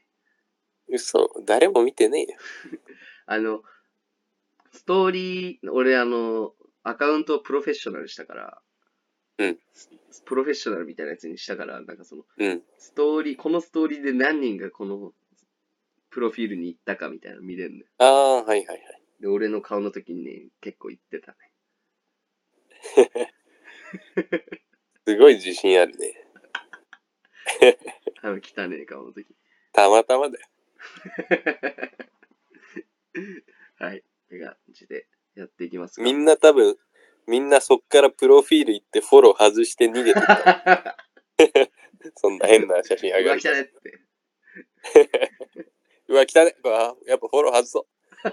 [0.89, 2.38] 嘘、誰も見てねえよ。
[3.26, 3.63] あの、
[4.71, 8.62] ストーリー、俺あの、アカウントをプロフェッショナルしたから、
[9.39, 9.89] うんス。
[10.26, 12.63] プロフェッショナルみたいなやつにしたから、なんかその、うん。
[12.78, 15.13] ストーリー、このストーリーで何人がこの、
[16.10, 17.86] プロフィールに行ったかみたいなの見れるのよ。
[18.00, 19.02] ああ、はいはいはい。
[19.19, 21.38] で、俺の顔の時にね、結構言ってたね。
[25.06, 26.28] すごい自信あるね。
[28.21, 29.28] あの、汚ねえ顔の時。
[29.73, 30.47] たまたまだよ。
[33.80, 33.97] はい。
[33.97, 36.04] って感じでやっていきますか。
[36.04, 36.78] みんな多分、
[37.28, 40.97] みんなそっからプロフィール行ってフォロー外して逃げてた。
[42.15, 43.52] そんな変な写真上がる汚。
[43.52, 44.00] ねって。
[46.08, 46.56] うわ、来たね。
[46.63, 48.30] うわやっぱフォロー外そう。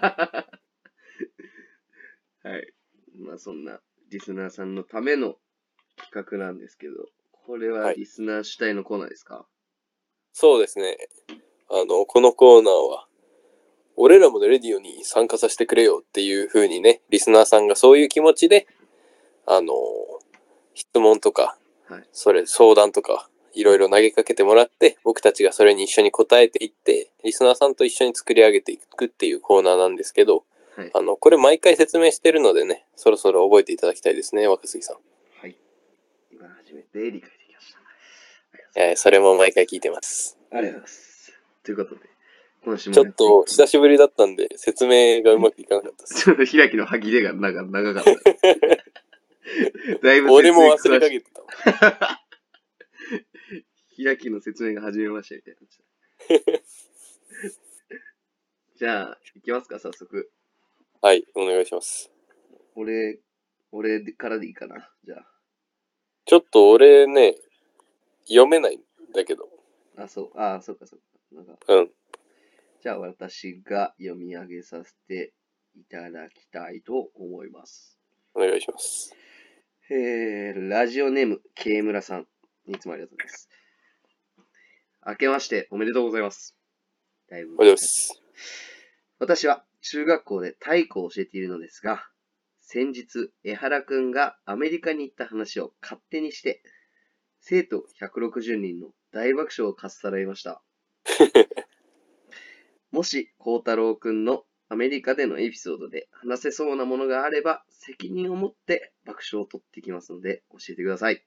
[2.49, 2.73] はい。
[3.17, 5.39] まあそんなリスナーさんのための
[5.97, 9.47] 企画なんですけど、これははいリスナー主体のコーナーですか、
[10.33, 10.97] そうですね。
[11.75, 13.09] あの、このコーナーは、
[13.97, 18.69] 俺らもレディオに参加させてくれよっていう風にね、リスナーさんがそういう気持ちで、
[19.45, 19.73] あの、
[20.75, 21.59] 質問とか、
[21.89, 30.45] はいそれ、相談とか、いろいろ投げかけてもらって、僕たちがそれに一緒に答えていって、リスナーさんと一緒に作り上げていくっていうコーナーなんですけど、
[30.77, 30.91] はい。
[30.95, 34.97] あの、これ毎回説明してるのでね、そろそろ覚えていただきたいですね、若杉さん。
[35.41, 35.57] はい。
[36.33, 37.73] 今初めて理解できまし
[38.75, 38.83] た。
[38.83, 39.91] いえーそれも毎回聞いて。
[39.91, 41.14] ますありがとうございます。
[41.65, 42.03] ということで、
[42.63, 46.25] 今週もちょっと久しぶりだったんで、説明がうまくいかなかったです。
[46.25, 48.11] ちょっと開きの歯切れが長長かった。
[50.03, 51.49] だいぶ俺も忘れかけけてたわ。
[53.97, 55.57] 開きの説明が始めましたみたい
[56.53, 56.61] な。
[58.77, 60.31] じゃあ、行きますか、早速。
[61.01, 62.11] はい、お願いします。
[62.75, 63.21] 俺、
[63.73, 64.93] 俺からでいいかな。
[65.05, 65.25] じゃ
[66.27, 67.37] ちょっと俺ね、
[68.27, 68.83] 読めないん
[69.15, 69.49] だけど。
[69.97, 70.03] あ。
[70.05, 71.14] あ、そう、あ、そうか、そうか。
[71.35, 71.91] なんかうん。
[72.83, 75.33] じゃあ、私が読み上げさせて
[75.75, 77.99] いただきたいと思います。
[78.35, 79.15] お願いします。
[79.91, 82.27] えー、ラジオネーム、K 村さん。
[82.67, 83.49] いつもありがとうございます。
[85.07, 86.57] 明けましておめでとうございます。
[87.29, 88.23] だいぶおはようございます。
[89.19, 92.07] 私は中学校で体育を教えているのですが、
[92.61, 96.63] 先日、江原くんがアメリカに行った話を勝手にして、
[97.41, 100.63] 生徒160人の大爆笑をかっさらいました。
[102.91, 111.25] もし、孝太郎くんのアメリカでのエピソードで話せそうなものがあれば、責任を持って爆笑を取ってきますので、教えてください。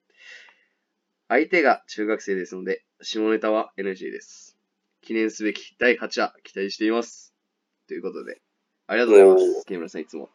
[1.28, 4.58] 相手が中学生ですので、下ネタは NG です。
[5.02, 7.34] 記念すべき第8話、期待しています。
[7.88, 8.42] ということで、
[8.88, 9.66] ありがとうございます。
[9.66, 10.30] 木村さん、いつも。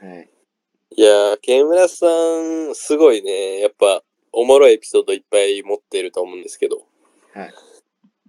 [0.00, 0.30] はい。
[0.90, 3.60] いやー、ケ村さん、すごいね。
[3.60, 6.86] やっぱ、おもろいエピソードいっぱい持ってると思うんですけど。
[7.32, 7.54] はい。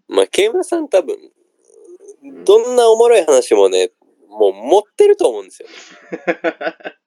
[0.07, 1.15] まあ、ケ村さん多分、
[2.23, 3.91] んどんなおもろい話もね、
[4.29, 5.69] もう持ってると思うんですよ。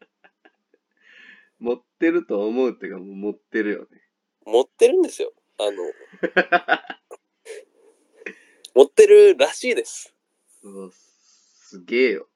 [1.59, 4.03] 持ってると思うっていうか、もう持ってるよね。
[4.47, 5.33] 持ってるんですよ。
[5.59, 5.73] あの、
[8.75, 10.15] 持ってるらしいです。
[10.63, 12.29] そうすげえよ。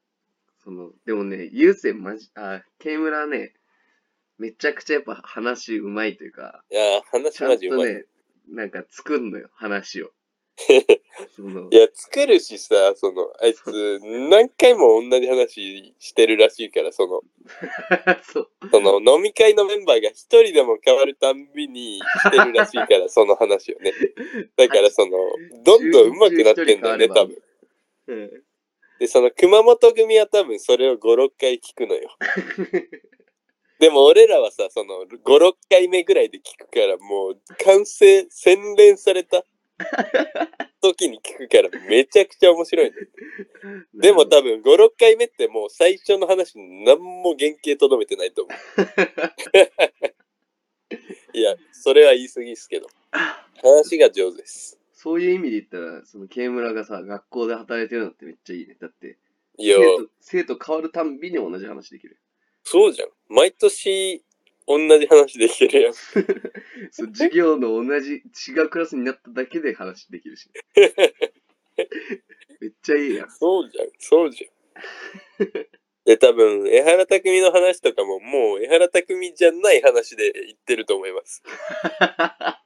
[0.62, 3.54] その、でもね、ゆうせいまじ、あ、ケイムラね、
[4.38, 7.92] めちゃくちゃやっぱ話うまいというか、いやー、話マジうまい。
[7.92, 8.06] んとね、
[8.48, 10.12] なんか作んのよ、話を。
[11.70, 17.22] いや、作るしさ、その、あいつ、 何回も同じ話してるらしいから、その、
[18.22, 18.50] そう。
[18.70, 23.92] その飲み会のメンバーが一人でも変わるたんびにしてるらしいから、 その話をね。
[24.56, 25.18] だから、その、
[25.64, 27.42] どんどん上手くなってんだよね、多分。
[28.06, 28.44] うん
[28.96, 32.16] で、その熊本組は多分それを5、6回聞くのよ。
[33.80, 39.44] でも俺らはさ、その5、6回目ぐらいで聞くから、もう完成、洗練された
[40.80, 42.96] 時に聞くから、めちゃくちゃ面白いの。
[44.00, 48.56] でも多分5、6回目ってもう最初の話に何も原型とどめてないと思う。
[51.36, 52.86] いや、それは言い過ぎですけど。
[53.62, 54.78] 話が上手です。
[54.92, 58.76] そういう意味で言ったら、そのケイムラがさ、学校で働いてるのってめっちゃいいね。
[58.80, 59.18] だって、
[59.58, 62.18] いや、生徒生徒変わるたんびに同じ話できる。
[62.64, 63.08] そうじゃん。
[63.28, 64.23] 毎年
[64.66, 65.94] 同じ話できるやん。
[66.90, 70.48] そう授業の同じ違うクラスになっただけで話できるし。
[72.60, 73.30] めっちゃいいやん。
[73.30, 75.66] そうじゃん、そうじゃん。
[76.04, 81.42] で、多分、江原匠の話とかも、もう江原匠じゃない話で言ってると思います。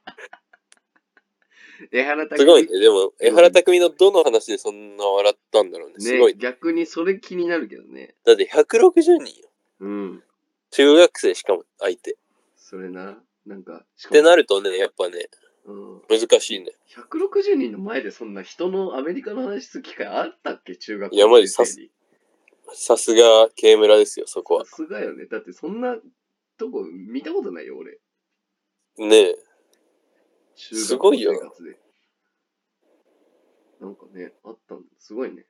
[1.91, 2.79] 江原拓すごいね。
[2.79, 5.95] でも、江原匠のどの話でそんな笑ったんだろうね。
[5.99, 6.39] すごいね。。
[6.39, 8.15] 逆にそれ気になるけどね。
[8.25, 9.49] だって160人よ。
[9.79, 10.23] うん。
[10.71, 12.13] 中学生しかも相手。
[12.13, 12.15] っ
[12.55, 13.21] それな。
[13.45, 15.29] なんか、しかもてなるとね、やっぱね、
[15.65, 16.71] うん、難しいね。
[16.95, 20.75] 160人の前でそんな人のアメリカの話する機会あったっけ？
[20.75, 21.91] 中学校いやマジ生に
[22.73, 24.75] さすが、K 村ですよ、そこはさ。
[24.75, 25.25] すがよね。
[25.25, 25.95] だってそんな
[26.57, 27.99] とこ見たことないよ、俺。
[28.97, 29.35] ねえ。
[30.55, 31.33] 中すごいよ。
[33.79, 35.48] なんかね、あったんすごいね、彼。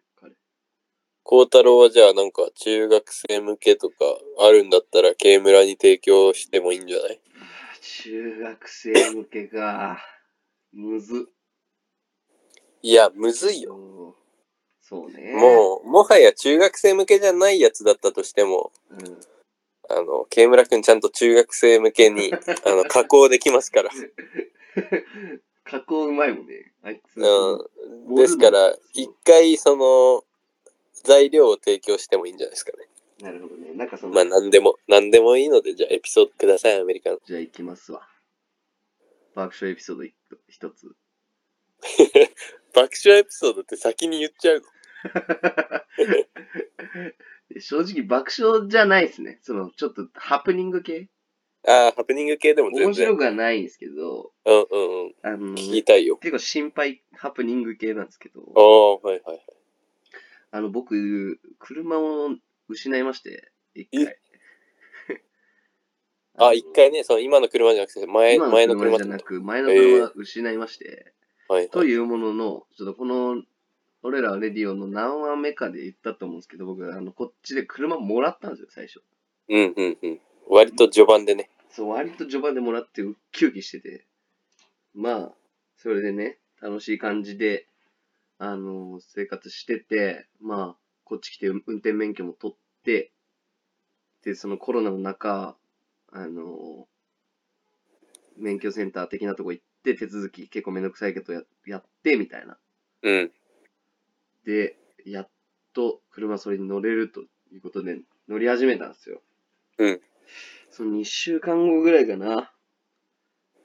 [1.29, 3.95] 孝太郎はじゃあなんか中学生向けとか
[4.39, 7.19] あるんだったら K 村に提供してもいいんじゃない？
[8.03, 9.99] 中学生向けか。
[10.73, 11.33] むずっ。
[12.81, 14.15] いや、むずいよ。
[14.81, 15.33] そうそうね。
[15.35, 19.19] もう、もはや中学生向けじゃないやつだったとしても、うん。
[19.87, 22.33] あの、K 村くんちゃんと中学生向けに、
[22.65, 23.91] あの、加工できますから。
[25.63, 26.73] 加工うまいもんね。
[26.81, 27.17] あいつ。
[27.21, 28.15] うん。
[28.15, 30.23] ですから、一回その、
[31.03, 32.87] 材料を提供してもいいんじゃないですかね。
[33.21, 33.73] なるほどね。
[33.73, 37.19] なんかその、まあ、なんでも、なんでもいいので、じゃあエピソードください、アメリカの。
[37.25, 38.07] じゃあ行きますわ。
[39.35, 40.13] 爆笑エピソード一
[40.47, 40.95] 一つ。
[42.73, 44.63] 爆笑エピソードって先に言っちゃうの？
[47.59, 49.39] 正直爆笑じゃないですね。
[49.41, 51.09] その、ちょっとハプニング系？
[51.67, 52.85] ああ、ハプニング系でも全然。
[52.87, 55.13] 面白くはないんですけど、うんうんうん。
[55.23, 56.17] あの、聞きたいよ。
[56.17, 59.41] 結構心配ハプニング系なんですけど、ああ、はいはいはい。
[60.51, 62.29] あの、僕、車を
[62.67, 64.17] 失いまして、一回。
[66.37, 71.13] あ、一回ね、その今の車じゃなくて、前、今の前の車じゃなく、前の車失いまして、
[71.47, 71.69] はいはい。
[71.69, 73.43] というものの、ちょっとこの、
[74.01, 79.01] 俺らレディオの何話目かで言ったと思うんですけど、僕、あの、こっちで車もらったんですよ、最初。
[79.49, 80.21] うんうんうん。
[80.47, 81.49] 割と序盤でね。
[81.69, 84.05] そう、割と序盤でもらってウッキウキしてて、
[84.93, 85.31] まあ、
[85.77, 87.67] それでね、楽しい感じで、
[88.39, 93.11] あの生活してて、まあ、こっち来て運転免許も取って、
[94.23, 95.57] で、そのコロナの中、
[96.11, 96.87] あの
[98.37, 102.57] 免許センター的なとこ行って、手続き結構めんどくさいけどややって、みたいな。
[103.03, 103.31] うん。
[104.45, 105.29] で、やっ
[105.73, 107.21] と車それに乗れると
[107.51, 109.21] いうことで乗り始めたんですよ。
[109.79, 110.01] うん。
[110.69, 112.53] その2週間後ぐらいかな。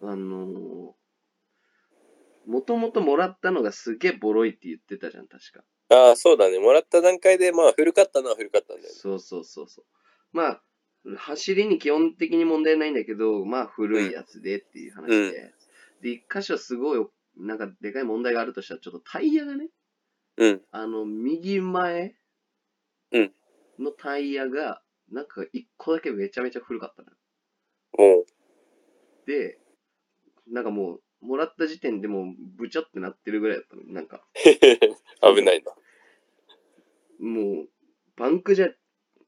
[0.02, 0.96] あの
[2.46, 5.64] もともともらったのがすげえボロいって言ってたじゃん、確か。
[5.90, 6.58] ああ、そうだね。
[6.58, 8.94] もらった段階で、まあ、古かったのは古かったんだよね。
[8.94, 9.84] そうそうそうそう。
[10.32, 10.62] まあ、
[11.16, 15.14] 走りに基本的に問題ないんだけど、まあ古いやつでっていう話で。
[15.14, 15.64] うん
[16.04, 17.06] で、一箇所すごい、
[17.38, 19.70] なんかでかい問題があるとしたら、ちょっとタイヤがね、
[20.36, 20.60] うん。
[20.70, 22.14] あの、右前
[23.10, 23.32] うん
[23.78, 28.26] のタイヤが、なんか一個だけめちゃめちゃ古かったのう。
[29.26, 29.58] で、
[30.46, 33.82] なんかもう、もらった時点でもう、ブチョってなってるぐらいだったの。
[33.86, 35.72] なんか、 危ないな。
[37.18, 37.68] もう、
[38.16, 38.68] バンクじゃ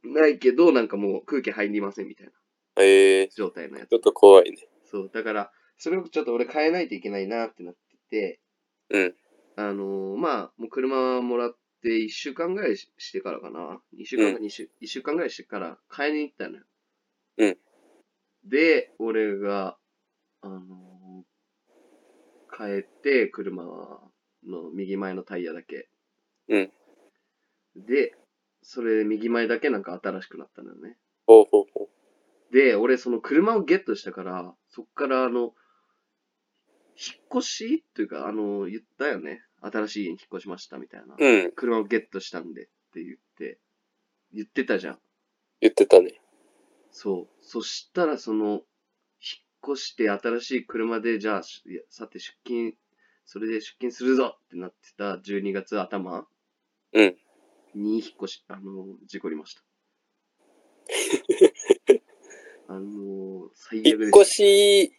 [0.05, 2.32] ないけど、なんかもう空気入りませんみたいな
[2.82, 3.99] ええー、状態のやつちょ。
[3.99, 4.68] っと怖いね。
[4.84, 8.40] そう、だから、それをちょっと俺変えないといけないなってなってて、
[8.90, 9.16] うん。
[9.57, 13.80] あのーまあ、もう車もらって1週間ぐらいししてからかな。
[13.99, 16.64] 2週間か、う2週、一週間ぐらいしてから買いに行ったのよ。
[17.38, 17.59] うん。
[18.44, 19.78] で、俺が、
[20.42, 20.86] あのー
[22.57, 25.88] 変えて、車の右前のタイヤだけ。
[26.48, 26.72] うん。
[27.76, 28.14] で、
[28.62, 30.96] それ右前だけなんか新しくなったのよね。
[31.26, 31.88] ほうほうほ
[32.52, 35.40] で、俺その車をゲットしたから、そっからあの、
[36.96, 39.42] 引っ越しというか、あの、言ったよね。
[39.61, 41.14] 新しい家に引っ越しましたみたいな。
[41.18, 41.24] う。
[41.24, 41.52] うん。
[41.52, 43.59] 車をゲットしたんでって言って、
[44.32, 44.98] 言ってたじゃん。
[45.61, 46.20] 言ってたね。
[46.90, 47.44] そう。
[47.44, 48.62] そしたらその、
[49.73, 51.43] 越して新しい車で、じゃあ、
[51.91, 52.75] さて出勤、
[53.25, 56.27] それで出勤するぞってなってた12月頭
[56.93, 57.17] うん。
[57.75, 59.62] に引っ越し、あの、事故りました。
[62.69, 63.85] あの、最悪。
[63.85, 64.93] 引っ越し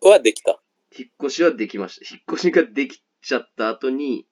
[0.00, 0.60] はできた？
[0.96, 2.14] 引っ越しはできました。
[2.14, 4.26] 引っ越しができちゃった後に、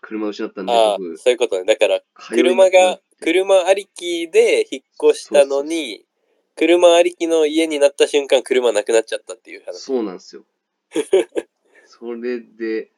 [0.00, 1.64] 車を失ったんで、ああ、僕、そういうことね。
[1.64, 6.04] だから、通えなくな車ってが、車ありきで引っ越したのに、
[6.56, 9.78] 車ありきの家になった瞬間、車なくなっちゃったっていう話。
[9.78, 10.44] そうなんですよ。
[11.86, 12.90] それで、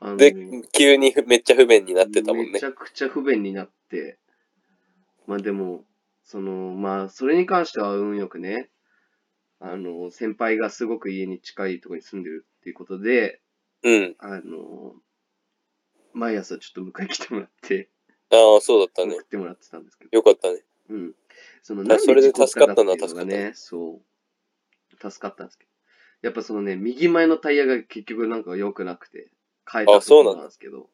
[0.00, 0.34] あの、で、
[0.72, 2.66] 急にふめっちゃ不便になってたもんねめち。
[2.66, 4.18] ゃくちゃ不便になって、
[5.26, 5.84] まあでも、
[6.24, 8.68] その、まあ、それに関しては運よくね、
[9.60, 13.40] あの、先輩がすごく家に近いところに住んでるっていうことで、
[13.82, 14.14] うん。
[14.18, 14.94] あの、
[16.12, 17.88] 毎朝ちょっと迎え来てもらって、
[18.30, 19.22] ああ、そうだったね送。
[19.22, 20.62] ってもらってたんですけど、よかったね。
[20.90, 21.14] うん。
[21.62, 25.70] その、あなんでそれで事故ったかっていうの助かったね、そう、助かったんですけど。
[26.22, 29.30] やっぱそのね、右前のタイヤが結局なんか良くなくて、
[29.70, 30.88] 変えたあそうなんですけど、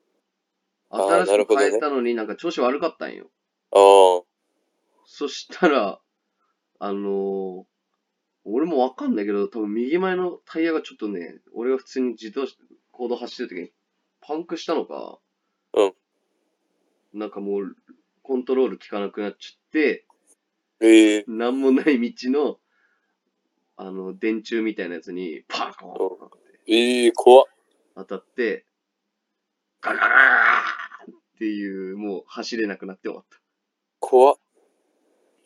[0.91, 3.31] 新しく変えたのになんか調子悪かったんよ。
[3.73, 3.79] あ
[4.21, 4.23] あ、
[5.07, 6.01] そしたら、
[6.79, 7.65] あのー
[8.45, 12.55] 俺もわかんないけど、多分右前のタイヤがちょっとね、俺が普通に自動車、
[12.93, 13.73] 行動走ってる時に
[14.21, 15.19] パンクしたのか、
[15.73, 15.93] うん。
[17.15, 17.77] なんかもう、
[18.23, 20.04] コントロール効かなくなっちゃって、
[20.87, 22.59] ええなんもない道の、
[23.77, 27.47] あの、電柱みたいなやつに、パーコーンってええ怖っ。
[27.97, 28.67] 当たって、
[29.81, 33.39] ガガガガーっていう、もう走れなくなって終わった。
[33.99, 34.37] 怖っ。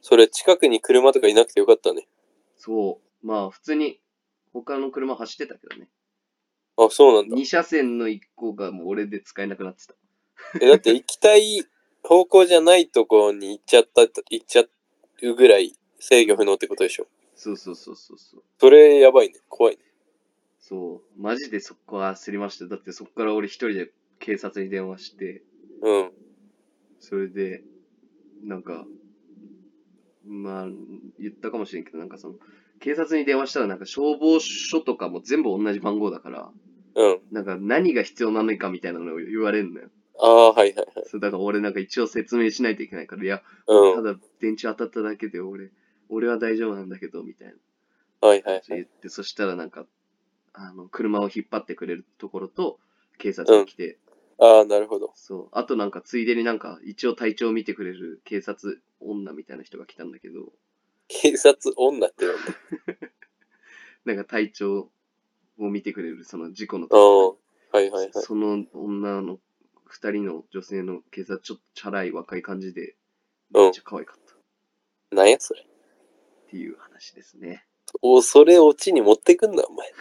[0.01, 2.09] それ、近くに車とかいなくてよかったね。
[2.57, 3.27] そう。
[3.27, 4.01] まあ、普通に、
[4.53, 5.89] 他の車走ってたけどね。
[6.77, 7.37] あ、そうなんだ。
[7.37, 9.95] 2車線の1個がもう俺で使えなくなってた。
[10.61, 11.63] え、だって行きたい
[12.03, 14.09] 方向じゃないとこに行っちゃった、行
[14.43, 14.63] っちゃ
[15.23, 17.07] うぐらい制御不能ってことでしょ。
[17.35, 18.43] そうそうそうそうそう。
[18.59, 19.35] それ、やばいね。
[19.49, 19.83] 怖いね。
[20.59, 21.23] そう。
[21.23, 22.67] マジでそこは焦りました。
[22.67, 25.43] だってそこから俺一人で警察に電話して、
[25.83, 26.13] うん。
[27.01, 27.63] それで、
[28.45, 28.85] なんか、
[30.27, 30.67] まあ、
[31.19, 32.35] 言ったかもしれんけど、なんかその、
[32.81, 36.51] 警察に電話したらなんか消防署とかも全部同じ番号だから、
[36.95, 37.21] うん。
[37.31, 39.89] なんか何が必要なのかみたいなのを言われるのよ。
[40.21, 41.07] ああ、はいはいはい。
[41.07, 43.95] そうだから俺なんか一応説明しないといけないから、いや、うん。
[43.95, 45.71] ただ電池当たっただけで俺、
[46.09, 48.29] 俺は大丈夫なんだけど、みたいな。
[48.29, 48.63] はいはいはい。
[48.69, 49.87] 言って、そしたらなんか、
[50.53, 52.79] あの、車を引っ張ってくれるところと、
[53.19, 53.99] 警察が来て、
[54.41, 55.11] ああ、なるほど。
[55.15, 55.49] そう。
[55.53, 60.53] あとなんか、ついでになんか、一応体調を見てくれる警察女みたいな人が来たんだけど、
[61.09, 62.43] 警察女ってなんだ。
[64.05, 64.91] なんか体調
[65.59, 67.39] を見てくれる、その事故のああ、時
[67.73, 68.13] はいはいはい。
[68.13, 69.41] その女の
[69.89, 72.95] 二人の女性の警察ちょっとチャラい若い感じで、
[73.55, 74.39] うんめっちゃ可愛かったっ
[75.11, 75.67] なんやそれ。
[76.51, 77.65] ていう話ですね。
[78.03, 79.93] お、それオチに持ってくんな、お前。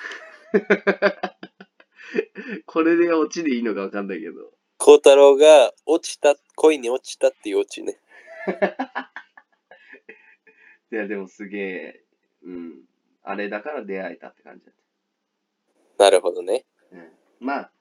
[2.66, 4.54] これでオチでいいのかわかんないけど。
[4.78, 8.00] 孝太郎が落ちた、恋に落ちたっていうオチね。
[10.92, 12.04] いや、でもすげえ、
[12.44, 12.86] うん。
[13.24, 14.76] あれだから出会えたって感じだっ
[15.98, 16.66] なるほどね。
[16.92, 16.98] た。
[16.98, 17.12] うん。
[17.40, 17.72] まあ、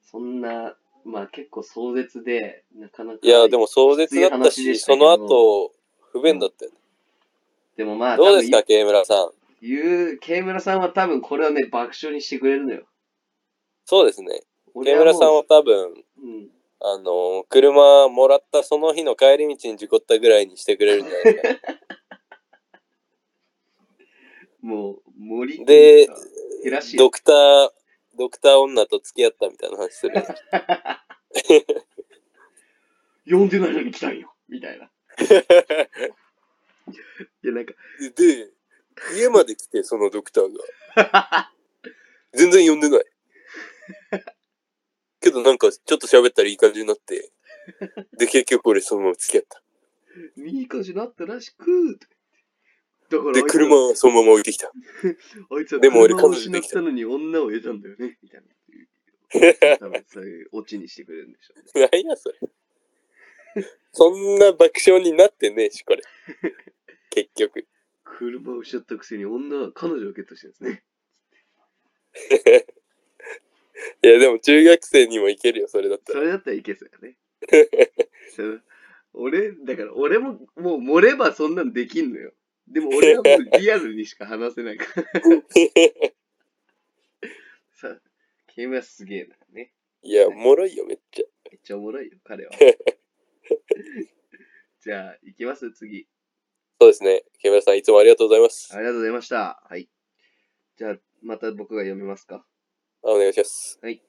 [0.00, 3.18] そんな、まあ結構壮絶で、なかなか。
[3.22, 5.72] いや、でも壮絶だったし、その後、
[6.12, 6.76] 不便だったよね。
[7.76, 9.30] でもまあ、どうですか、慶村さん？
[9.62, 12.84] 言う、慶村さんは多分これをね、爆笑にしてくれるのよ。
[13.84, 14.42] そうですね。
[14.74, 16.48] 慶村さんは多分、うん。
[16.84, 21.42] あのー車もらったその日の帰り道に事故ったぐらいにしてくれるんじゃないか。
[24.62, 26.08] もう、森で
[26.96, 27.70] ドクター、
[28.18, 30.14] ドクター女と付き合ったみたいな話する。
[33.26, 34.86] 呼んでないのに来たんよみたいな。
[37.42, 37.74] いや、なんか、
[38.16, 38.50] で、
[39.16, 40.52] 家まで来て、そのドクター
[40.96, 41.52] が。
[42.34, 43.04] 全然呼んでない。
[45.20, 47.30] けどなんかちょっと喋ったらいい感じになって。
[48.18, 49.62] で、結局俺そのまま付き合った。
[50.36, 51.98] いい感じになったらしく、
[53.12, 54.68] だからで、車はそのまま置いてきた。
[54.68, 58.46] あいつはでも俺彼女できたのに女を得たんだよね、みたいな。
[59.78, 61.88] 多分そういうオチにしてくれるんでしょうね。
[61.92, 62.38] 何やそれ。
[63.92, 66.02] そんな爆笑になってねえし、これ。
[67.10, 67.66] 結局。
[68.04, 70.84] 車を失ったくせに女は彼女をゲットしてるんですね。
[74.02, 76.20] いや、でも中学生にもいけるよ、それだったら。
[76.20, 77.18] それだったらいけそうやね。
[79.14, 82.32] 俺、だから俺ももう盛ればそんなんできんのよ。
[82.68, 85.04] でも俺はもうリアルにしか話せないから。
[87.72, 88.00] さあ、
[88.46, 89.74] ケイムはすげえなね。
[90.02, 91.24] いや、おもろいよ、めっちゃ。
[91.50, 92.52] めっちゃおもろいよ、彼は。
[94.80, 96.08] じゃあ、行きます次。
[96.80, 97.24] そうですね。
[97.38, 98.74] 木村さん、いつもありがとうございます。
[98.74, 99.62] ありがとうございました。
[99.68, 99.88] はい。
[100.76, 102.44] じゃあ、また僕が読みますか。
[103.04, 103.78] あお願いします。
[103.82, 104.02] はい。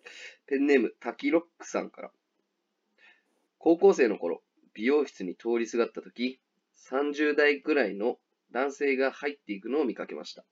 [0.47, 2.11] ペンネーム、タキロックさんから。
[3.59, 4.41] 高校生の頃、
[4.73, 6.39] 美容室に通りすがった時、
[6.89, 8.17] 30代くらいの
[8.53, 10.45] 男性が入っていくのを見かけました。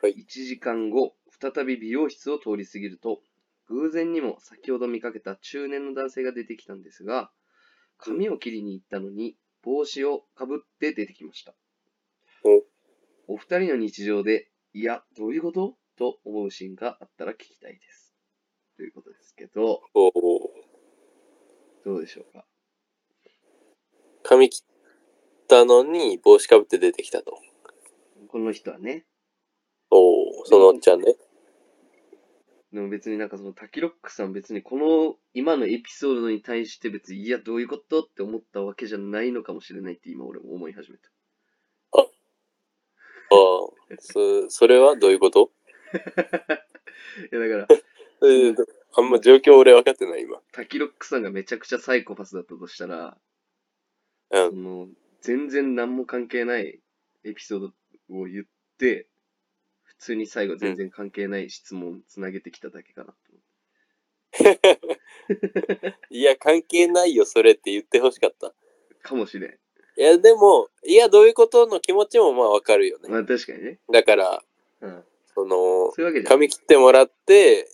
[0.00, 3.20] はい1時間後、再び美容室を通り過ぎると、
[3.66, 7.30] 偶然にも先ほど見かけた中年の男性が出てきたんですが、
[7.98, 11.54] 髪を切りに行ったのに、帽子をかぶって出てきました。
[13.26, 15.76] おお二人の日常で、いや、どういうこと？
[15.96, 18.14] と思うシーンがあったら聞きたいです。
[18.76, 19.82] ということですけど。
[21.84, 22.46] どうでしょうか？
[24.22, 24.62] 髪切
[25.48, 27.38] ったのに帽子かぶって出てきたと。
[28.28, 29.06] この人はね。
[29.90, 31.16] おお、そのおっちゃんね。
[32.70, 41.08] でも別になんかそのタキロックさん別にこの今のエピソードに対して別にいやどういうことって思ったわけじゃないのかもしれないって今俺も思い始めた。
[41.94, 42.06] ああ、
[44.00, 45.50] そ、それはどういうこと？
[47.32, 47.78] いやだから
[48.28, 48.54] えー
[48.96, 50.40] あんま状況俺分かってない、今。
[50.52, 53.16] タキロックさんがめちゃくちゃサイコパスだったとしたら、
[54.30, 54.88] うんその
[55.20, 56.80] 全然何も関係ない
[57.24, 57.66] エピソード
[58.10, 58.44] を言っ
[58.78, 59.06] て、
[59.82, 63.38] 普通に最後全然関係ない質問つなげてきただけかなと思
[66.10, 68.48] いや、関係ないよ、それって言ってほしかった。
[68.48, 68.54] う。
[69.02, 69.50] かもしれん。
[69.50, 73.08] いや、でも、いや、どういうことの気持ちもまあ分かるよね。
[73.08, 73.80] まあ確かにね。
[73.90, 74.42] だから、
[74.80, 75.04] うん。
[75.34, 76.24] その、そう。
[76.24, 77.68] 髪切ってもらって、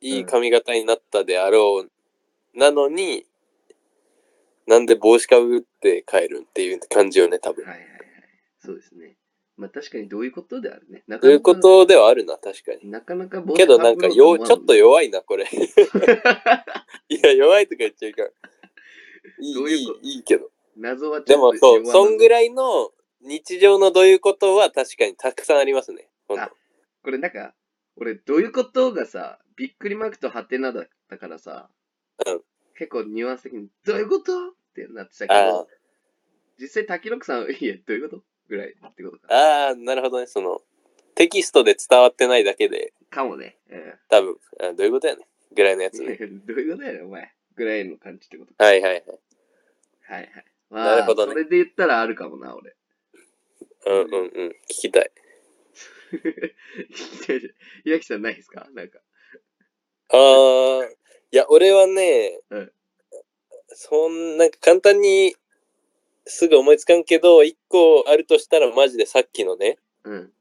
[0.00, 2.58] いい髪型になったであろう。
[2.58, 3.24] なのに、
[4.66, 7.64] なんで帽子かぶって帰るっていう感じよね、多分。
[7.64, 7.98] はいはいはい。
[8.58, 9.16] そうですね。
[9.56, 11.04] まあ確かにどういうことであるね。
[11.06, 12.90] なかどういうこなかとではあるな、確かに。
[12.90, 15.46] なかなか帽子けどなんかよ、ちょっと弱いな、これ。
[17.08, 18.26] いや、弱いとか言っちゃいかん。
[18.26, 18.30] い
[19.40, 20.50] い、いいどういうこ、いいけど。
[20.76, 26.08] 謎はちでもそう、ょっと弱なそんぐらいの日常のどういうことは確かにたくさんありますね。
[26.30, 26.50] あ
[27.02, 27.54] これなんか、
[27.96, 31.68] 俺どういうことがさ、びっくりマークとハテナだったからさ、
[32.26, 32.42] うん
[32.82, 34.48] 結構ニュアンス的にどういうこと？
[34.48, 35.68] ってなってたけあど、
[36.58, 38.24] 実際滝六さんはいや、どういうこと？
[38.48, 39.28] ぐらいってことか。
[39.32, 40.26] ああ、なるほどね。
[40.26, 40.60] その、
[41.14, 43.56] テキストで伝わってないだけで、かもね。
[43.70, 46.16] うん多分、あどういうことやねんぐらいのやつね。
[46.44, 47.32] どういうことやねん、お前。
[47.54, 48.64] ぐらいの感じってことか。
[48.64, 49.04] はいはいはい。
[49.04, 50.44] はいはい。
[50.70, 52.74] まなるほどねそれで言ったらあるかもな、俺。
[53.86, 54.48] うんうんうん。
[54.48, 55.10] 聞きたい。
[57.84, 58.66] ひやき さんないですか？
[58.72, 58.98] なんか。
[60.08, 60.88] ああ、
[61.32, 62.72] いや、俺はね、うん
[63.74, 65.34] そんなんか簡単に
[66.26, 70.32] すぐ思いつかんけど、一個あるとしたらマジでさっきのね、うん。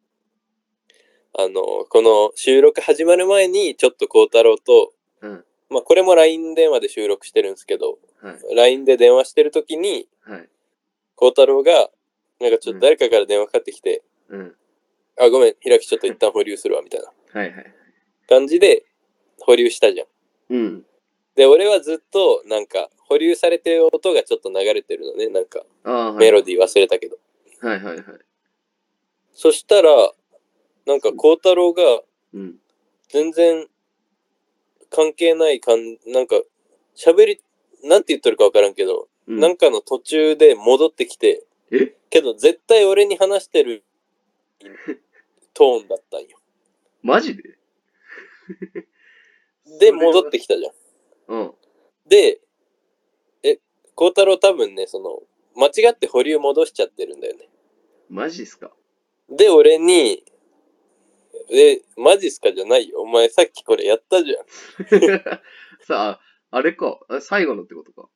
[1.38, 5.46] あの、この収録始まる前に、ちょっと孝太郎と、うん。
[5.70, 8.56] まあ、これも LINE 電話で収録してるんですけど、はい。
[8.56, 10.50] LINE で電話してる時に、はい。
[11.16, 11.89] 孝太郎が、
[12.42, 14.56] なんかちょっと誰かから電話かかってきて、うん。
[15.18, 17.08] あ、ごめん、開きちょっと一旦保留するわ、みたいな
[17.39, 17.74] はいはい。
[18.28, 18.84] 感じで、
[19.39, 20.08] 保留したじゃん。
[20.52, 20.86] うん。
[21.36, 25.66] で、俺はずっと、なんか、保留されてる音がちょっと流れてるのね、なんか。
[26.18, 27.18] メロディー忘れたけど。
[27.62, 28.06] はいはいはい。
[29.34, 30.12] そしたら、
[30.86, 31.84] なんか孝太郎が
[32.34, 32.56] うん。
[33.10, 33.68] 全然
[34.89, 36.41] 関係ないかん、なんか
[36.95, 37.41] 喋り、
[37.84, 41.95] なんて言ってるかわからんけど、うん、なんかの途中で戻ってきて、え？
[42.10, 43.84] けど絶対俺に話してる
[45.54, 46.38] トーンだったんよ。
[47.02, 47.58] マジで？
[49.80, 50.74] で、戻ってきたじゃん。
[51.28, 51.53] うん。
[52.07, 52.41] で、
[53.43, 53.59] え、
[53.95, 55.22] 孝太郎多分ね、その、
[55.55, 57.49] 間違って保留戻しちゃってるんだよね。
[58.09, 58.72] マジっすか？
[59.30, 60.24] で、俺に、
[61.49, 63.01] え、マジっすかじゃないよ。
[63.01, 64.45] お前さっきこれやったじゃん。
[65.86, 66.99] さあ、あれか。
[67.09, 68.09] あ最後のってことか？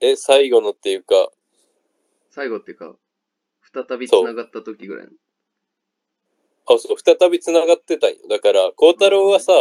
[0.00, 1.30] え、最後のっていうか、
[2.30, 2.96] 最後っていうか、
[3.72, 5.12] 再び繋がった時ぐらいの。
[6.74, 8.16] あ、そう、再び繋がってたんよ。
[8.28, 9.52] だから、孝太郎はさ、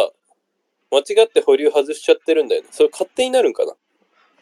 [0.92, 2.68] 間違って保留外しちゃってるんだよね。
[2.72, 3.74] それ勝手になるんかな？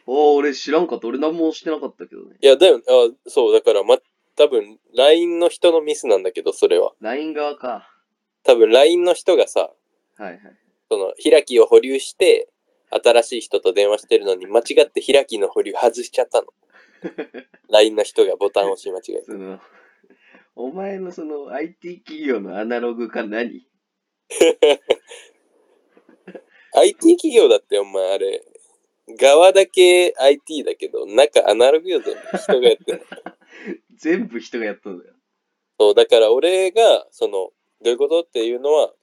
[0.05, 1.07] おー、俺知らんかった。
[1.07, 2.35] 俺何もしてなかったけどね。
[2.41, 3.97] いや、だよ、あそう、だから、ま、
[4.35, 6.93] 多分 LINE の人のミスなんだけど、それは。
[7.01, 7.89] LINE 側か。
[8.43, 9.71] 多分 LINE の人がさ、
[10.17, 10.39] はいはい。
[10.89, 12.47] その、開きを保留して、
[12.89, 16.47] 新しい人と電話してるのに、間違って開きの保留外しちゃったの。
[17.69, 19.31] LINE の人がボタンを押し間違えて。
[20.59, 23.67] お前のその IT 企業のアナログか何？
[26.73, 28.43] IT 企業だって、お前あれ、
[29.19, 33.05] 側だけ IT だけど、中アナログよ、 全部人がやってるの。
[33.97, 35.13] 全部人がやったんだよ。
[35.79, 37.53] そう、だから俺が、その、ど
[37.85, 38.95] ういうことっていうのは、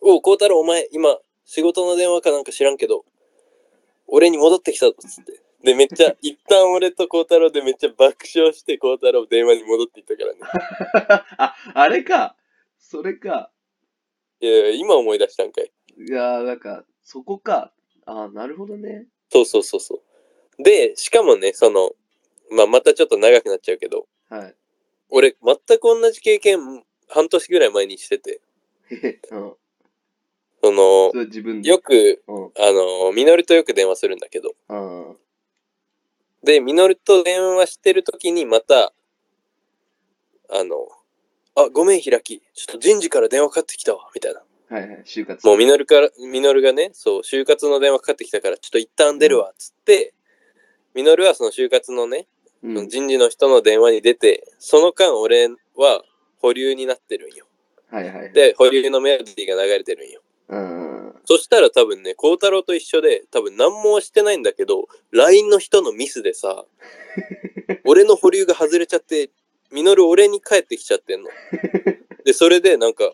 [0.00, 3.04] おう、孝太郎、お前、今、仕事の電話かなんか知らんけど、
[4.06, 5.47] 俺に戻ってきたぞ、つって。
[5.62, 10.40] で、めっちゃ、一旦俺と孝太郎でめっちゃ爆笑して、孝太郎電話に戻っていったからね。
[11.38, 12.36] あ、あれか。
[12.78, 13.50] それか。
[14.40, 15.70] いやいや、今思い出したんかい。
[15.96, 17.72] いやー、なんか、そこか。
[18.06, 19.08] あー、なるほどね。
[19.30, 20.02] そうそうそうそ
[20.58, 20.62] う。
[20.62, 21.92] で、しかもね、その、
[22.50, 24.54] まあ、またちょっと長くなっちゃうけど、はい。
[25.10, 28.40] 俺、全く同じ経験、半年ぐらい前にしてて。
[29.30, 29.54] うん。
[30.62, 31.68] そのそ、れ自分で。
[31.68, 32.52] よく、うん。
[32.56, 35.14] あの、みのるとよく電話するんだけど、あ
[36.42, 38.92] で、みのると電話してるときにまた、
[40.50, 40.88] あの、
[41.54, 42.40] あ、ごめん、開き。
[42.54, 44.40] ちょっと人事から電話かかってきたわ、みたいな。
[44.70, 44.74] あ。
[44.74, 45.02] はいはい。
[45.04, 45.46] 就活。
[45.46, 50.14] もうみのるから、みのるがね、そう、就活の電話かかってきたから、ちょっと一旦出るわ、つって、
[50.94, 52.26] みのるはその就活のね、
[52.62, 52.88] うん。
[52.88, 56.02] 人事の人の電話に出て、その間俺は
[56.40, 57.46] 保留になってるんよ。
[57.90, 58.32] はいはい。
[58.32, 60.20] で、保留のメロディーが流れてるんよ。
[60.48, 60.97] うん。
[61.28, 66.64] そしたら多分ね、孝太郎と一緒で、多分何もしてないんだけど、LINE の人のミスでさ、
[67.84, 69.28] 俺の保留が外れちゃって、
[69.70, 71.28] ミノル俺に帰ってきちゃってんの。
[72.24, 73.12] で、それでなんか、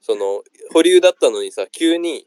[0.00, 0.42] その、
[0.72, 2.26] 保留だったのにさ、急に、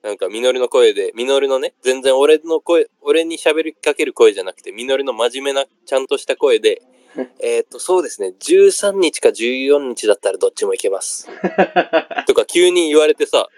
[0.00, 6.80] なんかミノルの声で、ミノルのね、全然俺の声、俺に喋りかける声じゃなくて、ミノルの真面目な、ちゃんとした声で、
[7.40, 11.28] えーっと、そうですね、13日か14日だったらどっちもいけます。
[12.26, 13.50] とか急に言われてさ、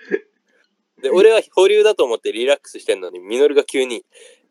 [1.03, 4.05] で、俺は保留だと思ってリラックスしてんのに、ミノルが急に、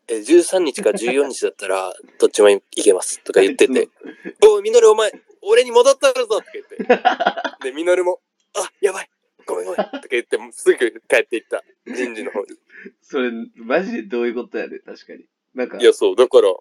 [0.08, 3.22] え、13日か14日だったら、どっちもいけます。
[3.22, 3.88] とか言ってて、
[4.46, 7.70] おい、ミノルお前、俺に戻ったぞとか言って。
[7.70, 8.20] で、ミノルも、
[8.54, 9.10] あ、やばい、
[9.46, 9.76] ごめんごめん。
[9.76, 11.62] とか言って、すぐ帰っていった。
[11.86, 12.46] 人事の方に。
[13.02, 15.24] それ、マジでどういうことやね確かに。
[15.54, 16.54] なんか、いや、そう、だから、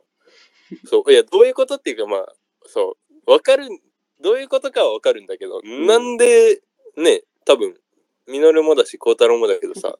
[0.85, 2.35] そう、いや、どういうことっていうか、まあ、
[2.65, 3.67] そう、わかる、
[4.21, 6.61] どういうことかはわかるんだけど、んなんで、
[6.97, 7.75] ね、多分、
[8.29, 9.97] ミノルもだし、孝太郎もだけどさ、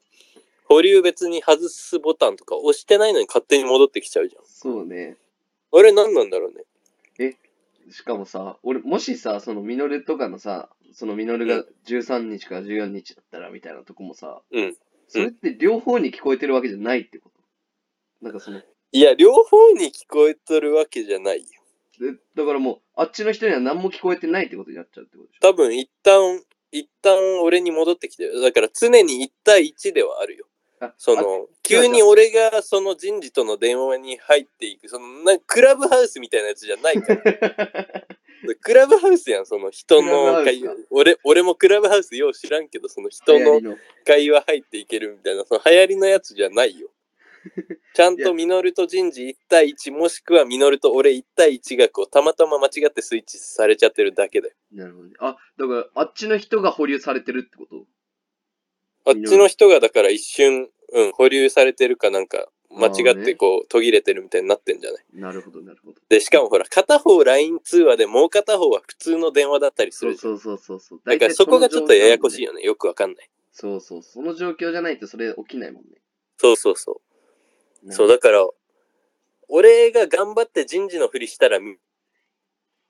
[0.64, 4.42] 保留別に外すボタンとか押してないのに勝手に戻ってきちゃうじゃん。
[4.46, 5.16] そうね。
[5.72, 6.64] あれ何なんだろうね。
[7.90, 14.76] しかもさ、俺、もしさ、そのミノルとかのさ、そのミノルが13日から14日だったらみたいなとこもさ、うん。
[15.08, 18.24] それって両方に聞こえてるわけじゃないってこと？
[18.24, 18.60] なんかその、
[18.92, 21.46] いや、両方に聞こえとるわけじゃないよ。
[21.98, 25.48] でだからもう、あっちの人には何も聞こえてないってことになっちゃうってことでしょ？
[25.48, 28.40] 多分、一旦、一旦俺に戻ってきてる。
[28.40, 30.46] だから常に1対1ではあるよ。
[30.80, 38.06] あその、急に俺がその人事との電話に入っていく、その、なクラブハウスみたいなやつじゃないから。
[38.62, 46.88] クラブハウスやん、その人の会ウスか俺、俺もクラブハウスよう知らんけど、その人の会話入っていけるみたいな、その流行りのやつじゃないよ。
[47.94, 54.54] ちゃんとミノルと人事1対1もしくはミノルと俺1対1がこうたまたま間違ってスイッチされちゃってるだけで。
[54.72, 55.14] なるほどね。
[55.18, 57.86] あ、だから、あっちの人が保留されてるってこと？
[59.06, 65.04] あっちの人がだから一瞬、うん、保留されてるかなんか間違ってこう途切れてるみたいになってんじゃない？
[65.14, 66.00] なるほど、なるほど。
[66.08, 70.16] で、しかもほら、片方 LINE 通話でもう片方は普通の電話だったりする。
[70.16, 71.00] そうそうそうそう。
[71.04, 72.52] だからそこがちょっとややこしいよ。
[72.52, 72.62] よね。
[72.62, 73.30] よくわかんない。
[73.52, 74.02] そうそう。
[74.02, 76.00] その状況じゃないとそれ起きないもんね。
[76.36, 77.09] そうそうそう。
[77.88, 78.46] そう、だから、
[79.48, 81.76] 俺が頑張って人事のふりしたら、ミ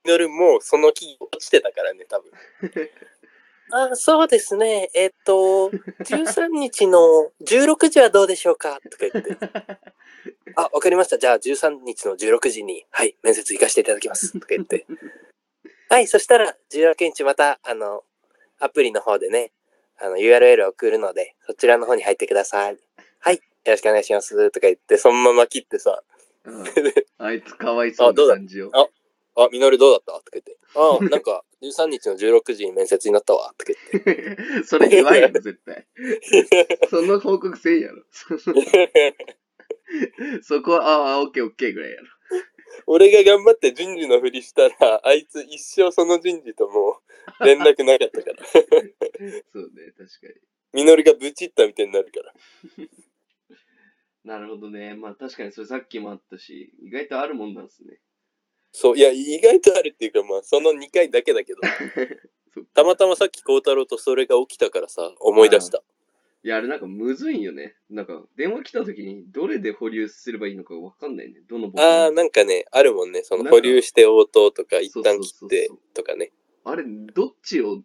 [0.04, 2.30] ノルもその気落ちてたからね、多分。
[3.72, 4.90] あ、そうですね。
[4.94, 8.80] えっと、13日の16時はどうでしょうか？
[8.90, 9.36] とか言って。
[10.56, 11.18] あ、わかりました。
[11.18, 14.32] じゃあ13日の16時に、はい、面接行かせていただきます。
[14.32, 14.86] とか言って。
[15.88, 18.04] はい、そしたら16日また、あの、
[18.58, 19.52] アプリの方でね、
[19.98, 22.78] あの、URL を送るので、そちらの方に入ってください。
[23.20, 24.50] はい、よろしくお願いします。
[24.50, 26.02] とか言って、そのまま切ってさ、
[26.44, 26.64] うん
[27.18, 28.70] あいつかわいそうな感じを。
[28.72, 28.88] あ
[29.36, 30.12] あ、みのるどうだった？
[30.12, 30.56] とか言って。
[30.74, 33.54] あ、 なんか、13日の16時に面接になったわ。
[33.58, 34.36] とか言って。
[34.64, 35.86] それ言わんやろ、絶対。
[36.88, 38.02] その報告せんやろ。
[40.42, 42.06] そこは、ああ、オッケーオッケーぐらいやろ。
[42.86, 47.00] 俺が頑張って人事のふりしたら、あいつ一生その人事とも
[47.40, 48.46] う連絡なかったから。
[48.46, 48.64] そう
[49.74, 50.34] ね、確かに。
[50.72, 52.32] みのるがブチったみたいになるから。
[54.24, 54.94] なるほどね。
[54.94, 57.98] まあ確かにそれさっきもあったし、意外とあるもんなんですね。
[58.72, 61.60] そう、いや、意外とあるっていうか、まあ、その2回だけだけど、
[62.74, 65.82] たまたまさっき孝太郎とそれが起きたからさ、思い出した。
[66.42, 67.76] いや、あれなんかむずいんよね。
[67.90, 71.40] なんか電話来た時にどれで保留すればいいのかわかんないね。
[71.48, 73.22] どのボタンああ、なんかね、あるもんね。
[73.24, 76.32] その保留して応答とか、一旦切ってとかね。
[76.64, 77.82] あれ、どっちを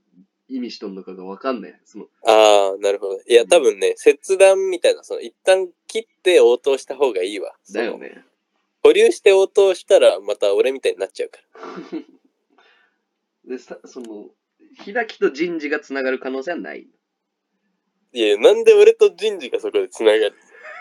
[0.48, 1.82] 意味しとんのかがわかんない。
[1.86, 3.20] その、ああ、なるほど。
[3.28, 7.56] いや、多分ね、切断みたいな、その一旦切って応答した方がいいわ。
[7.72, 8.24] だよね。
[8.84, 11.39] 保留して応答したらまた俺みたいになっちゃうか
[13.43, 13.50] ら。
[13.58, 14.30] で、さその、
[14.84, 16.88] 開きと人事がつながる可能性はない。
[18.14, 20.36] いや、なんで俺と人事がそこで繋がる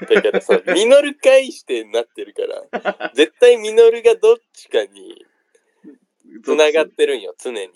[0.08, 2.42] だからさ、ミノル返してなってるか
[2.82, 5.24] ら、絶対ミノルがどっちかに
[6.44, 7.68] 繋がってるんよ、常に。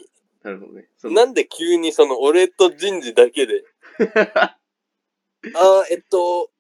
[0.43, 0.89] なるほどね。
[0.97, 3.64] そのなんで急にその俺と人事だけで、
[4.18, 4.57] あ
[5.55, 6.51] あ、えっと、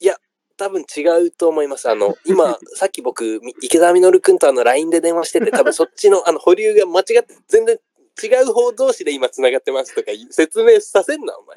[0.00, 0.16] いや、
[0.56, 1.88] 多分違うと思います。
[1.88, 7.78] あの、今、 さっき僕、み池田稔君とあの LINE で電話してて、 多分そっちのあの保留が間違って、全然
[8.22, 11.56] 違う方同士で今繋がってますとか説明させんな、お前。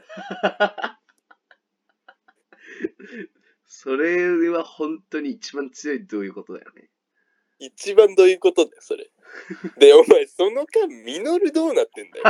[3.66, 6.90] それは本当に一番強いどういうことだよね。
[7.60, 9.10] 一番どういうことだよ、それ。
[9.78, 12.26] で、お前、その間、ミノルどうなってんだよ。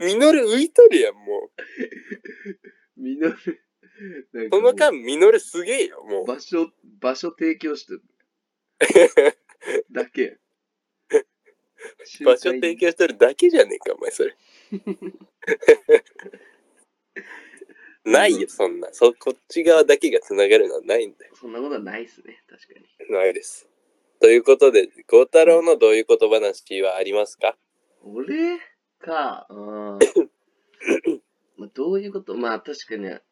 [0.00, 1.50] ミノル浮いとるやん、も
[2.96, 3.36] みんな、なん
[4.46, 4.50] う。
[4.50, 6.26] かその間、ミノルすげえよ、もう。
[6.26, 8.02] 場所、場所提供してる
[9.90, 10.38] だけ。
[12.24, 14.36] 場所提供してるだけじゃねえか、お前、それ。
[18.12, 18.88] ないよ、そんな。
[18.92, 21.32] そ、こっち側だけが繋がるのはないんだよ。
[21.34, 23.12] そんなことはないっすね、確かに。
[23.16, 23.66] ないです。
[24.20, 27.56] ということで、孝太郎のどういう言葉話はありますか？
[28.02, 28.58] 俺
[28.98, 29.98] か、 うーん。
[31.56, 32.34] まあ、どういうこと？
[32.34, 33.22] まあ確かに、う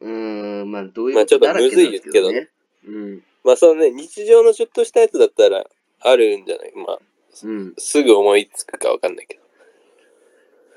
[0.00, 2.50] ーん、まあどういうまあちょっとむずいですね。
[2.84, 3.22] うん。
[3.44, 5.64] まあ、そのね、日常のちょっとしたやつだったら、
[6.00, 6.72] あるんじゃない？
[6.74, 6.98] まあ、
[7.44, 7.74] うん。
[7.78, 9.42] すぐ思いつくかわかんないけど。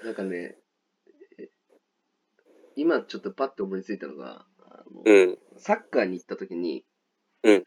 [0.06, 0.58] なんかね、え
[2.76, 5.38] 今ちょっとパッと思いついたのが、あのうん。
[5.58, 6.86] サッカーに行った時に、
[7.44, 7.64] うん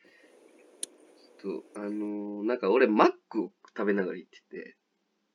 [1.40, 4.76] ちょっと、あのーなんか俺マックを食べながら行ってて、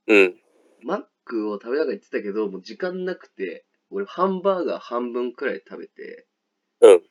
[0.07, 0.35] うん。
[0.83, 6.27] マックを食べながら行ってたけど、もう時間なくて、俺ハンバーガー半分くらい食べて、
[6.81, 7.01] うん。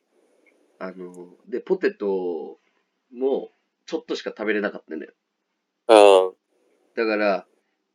[0.78, 2.58] あのーで、ポテト
[3.12, 3.52] も
[3.86, 5.12] ちょっとしか食べれなかったんだよ。
[5.86, 6.32] ああ。
[6.96, 7.46] だから、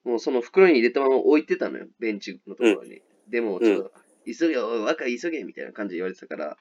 [0.04, 3.02] もうその袋に入れたまま置いてたのよ、ベンチのところに。
[3.30, 3.92] でも、ちょっと、
[4.36, 6.58] 急げよ、おい若い急げみたいな感じで言われてたから、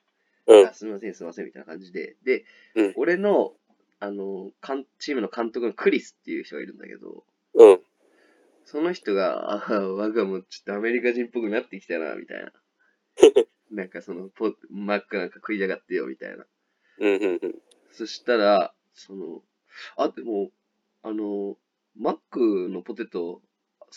[0.47, 0.75] うんあ。
[0.75, 2.17] すみません、すみません、みたいな感じで。
[2.25, 2.45] で、
[2.75, 3.55] うん俺の、
[3.99, 7.81] あの、かんチームの監督のクリスっていう人がいるんだけど、うん。
[8.65, 12.53] その人が、ああ、我がもちょっとアメリカ人っぽくなってきたな、みたいな。
[13.71, 16.47] なんかそのポ、マックなんか食いやがってよ、みたいな。
[16.99, 17.17] うん。
[17.17, 17.39] うん。
[17.43, 17.63] うん。
[17.93, 19.43] そしたら、その、
[19.97, 20.51] あ、でも、
[21.03, 21.57] あの、
[21.97, 23.41] マックのポテト、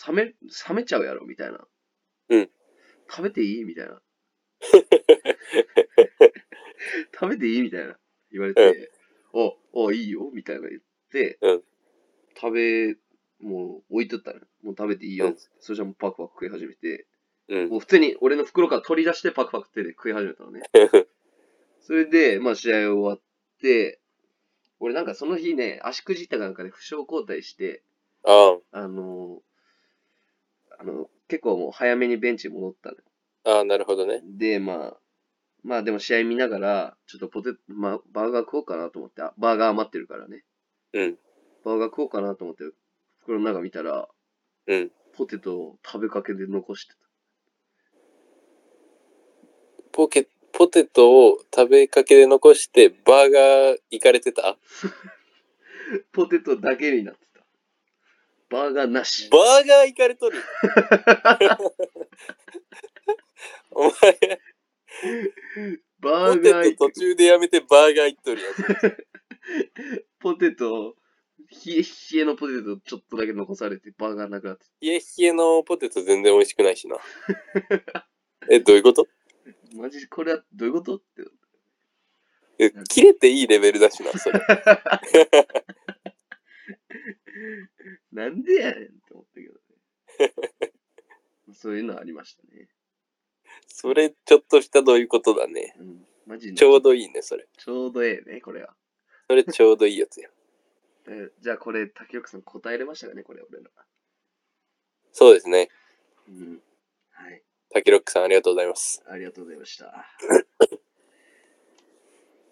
[0.06, 0.34] 冷め、冷
[0.74, 1.66] めちゃうやろ、みたいな。
[2.28, 2.50] うん。
[3.10, 3.64] 食べていい？
[3.64, 4.00] みたいな。
[7.12, 7.62] 食べていい？
[7.62, 7.98] みたいな。
[8.32, 8.90] 言われて、
[9.32, 11.62] お、お、いいよ、みたいな言って、うん
[12.40, 12.94] 食べ、
[13.40, 14.40] もう置いとったの。
[14.62, 17.06] もう食べていいよ、うんそしたらもうパクパク食い始めて、
[17.48, 17.68] うん。
[17.68, 20.62] もう普通に俺の袋から取り出してパクパク手で食い始めたのね。
[21.80, 23.20] そ それで、まあ試合終わっ
[23.60, 23.98] て、
[24.78, 27.82] 俺なんかその日ね、足くじったかなんかで負傷交代して、
[28.22, 29.42] ああの
[30.78, 32.96] あの、結構もう早めにベンチに戻ったの
[33.44, 34.20] ああ、なるほどね。
[34.24, 34.96] で、まあ、
[35.62, 40.42] まあでも試合見ながら、ちょっとポテト、まあ、バーガー食おうかなと思って、あバーガー余ってるからね。
[40.92, 41.18] うん。
[41.64, 42.64] バーガー食おうかなと思って、
[43.20, 44.08] 袋の中見たら、
[44.66, 44.90] うん。
[45.12, 46.98] ポテトを食べかけで残してた。
[49.92, 54.56] ポケ、ポテトを食べかけで残して、バーガー行かれてた？
[56.12, 57.29] ポテトだけになってた。
[58.50, 59.28] バーガーなし。
[59.30, 60.42] バーガー行かれとる。
[63.70, 63.92] お前、
[66.00, 68.54] バポテーガート途中でやめてバーガー行っとるやん。
[70.18, 70.96] ポテト、
[71.64, 71.86] 冷え冷
[72.22, 74.72] えのポテトちょっとだけ残されて、バーガーなくなってた。
[74.80, 76.96] 冷え冷えのポテト全然美味しくないしな。
[78.50, 79.06] え、どういうこと？
[79.76, 80.96] マジ、これはどういうこと？
[80.96, 81.04] って。
[82.58, 84.40] え切れていいレベルだしな、それ。
[88.12, 90.74] なんでやねんって思ったけどね。
[91.54, 92.68] そういうのありましたね。
[93.66, 95.74] それ、ちょっとしたどういうことだね。
[95.78, 96.06] うん。
[96.26, 97.48] マジでちょうどいいね、それ。
[97.56, 98.76] ちょうどええね、これは。
[99.28, 100.30] それちょうどいいやつや。
[101.08, 103.70] えじゃあこれ、竹岡さん答えれましたかね、これ、俺ら。
[105.12, 105.70] そうですね。
[106.28, 106.62] うん。
[107.10, 107.42] はい。
[107.70, 109.02] タキロックさんありがとうございます。
[109.06, 109.86] ありがとうございました。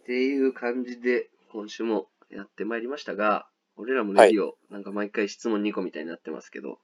[0.03, 3.49] っていう感じで、今週もやってまいりましたが、
[3.79, 6.79] 俺らもレディオ、なんか毎回質問2個みたいになってますけど、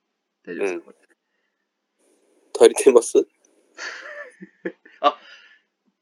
[0.47, 0.97] 大丈夫ですか、これ？
[2.59, 3.19] 足りてます？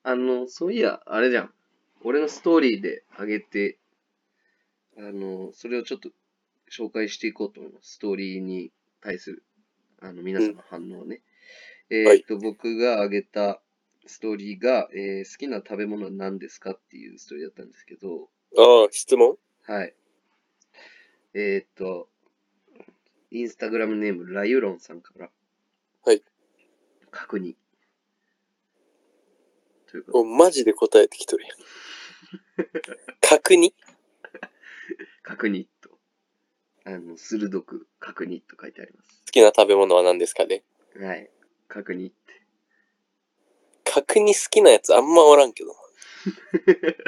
[0.05, 1.55] あの、そういや、あれじゃん。
[2.03, 3.78] 俺のストーリーで上げて、
[4.99, 6.11] あの、それをちょっと
[6.70, 7.93] 紹介していこうと思います。
[7.95, 9.45] ストーリーに対する、
[10.01, 11.22] あの、皆さんの反応をね。
[11.88, 13.62] えーっと、僕が上げた
[14.07, 18.28] ストーリーが、えー好きな食べ物は何ですかっていうストーリーだったんですけど、
[18.59, 19.38] ああ、質問？
[19.62, 19.95] はい。
[21.35, 22.09] えーっと、
[23.30, 25.30] インスタグラムネーム、ラユロンさんから。
[26.05, 26.22] はい。
[27.11, 27.55] 確認。
[29.91, 31.57] ということお、マジで答えてきとるやん。
[33.20, 33.72] 確認？
[35.22, 35.99] 確認と、
[36.85, 40.64] あの、鋭く確認と書いてありま好きな食べ物は何ですかね？
[40.93, 40.99] す。
[40.99, 41.30] はい。
[41.68, 42.43] 確認って。
[43.85, 45.74] 角煮好きなやつあんまおらんけど。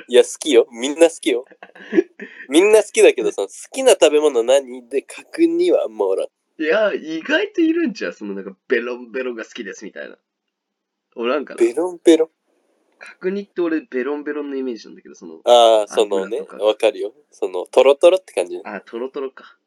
[0.09, 0.67] いや、好きよ。
[0.71, 1.45] みんな好きよ。
[2.49, 6.27] みんな好きだけど、その好きな食べ物何で角煮はあんまおらん。
[6.62, 8.12] いや、意外といるんちゃう？
[8.12, 10.17] そのなんか、ベロンベロンが好きですみたいな。
[11.17, 11.59] おらんかな？
[11.59, 12.29] ベロンベロン。
[12.99, 17.12] 角煮って俺、ベロンベロンのイメージなんだけど、その、ああ、そのね、油とかわかるよ。
[17.31, 18.61] その、トロトロって感じ。
[18.65, 19.59] あ、トロトロか。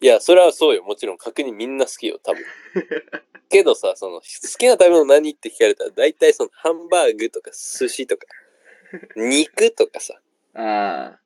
[0.00, 0.82] いや、それはそうよ。
[0.82, 2.44] もちろん角煮みんな好きよ、多分。
[3.48, 4.22] けどさ、その、好
[4.58, 8.26] きな食べ物何って聞かれたら、大体その、ハンバーグとか寿司とか、
[9.16, 10.20] 肉とかさ、
[10.54, 11.20] あ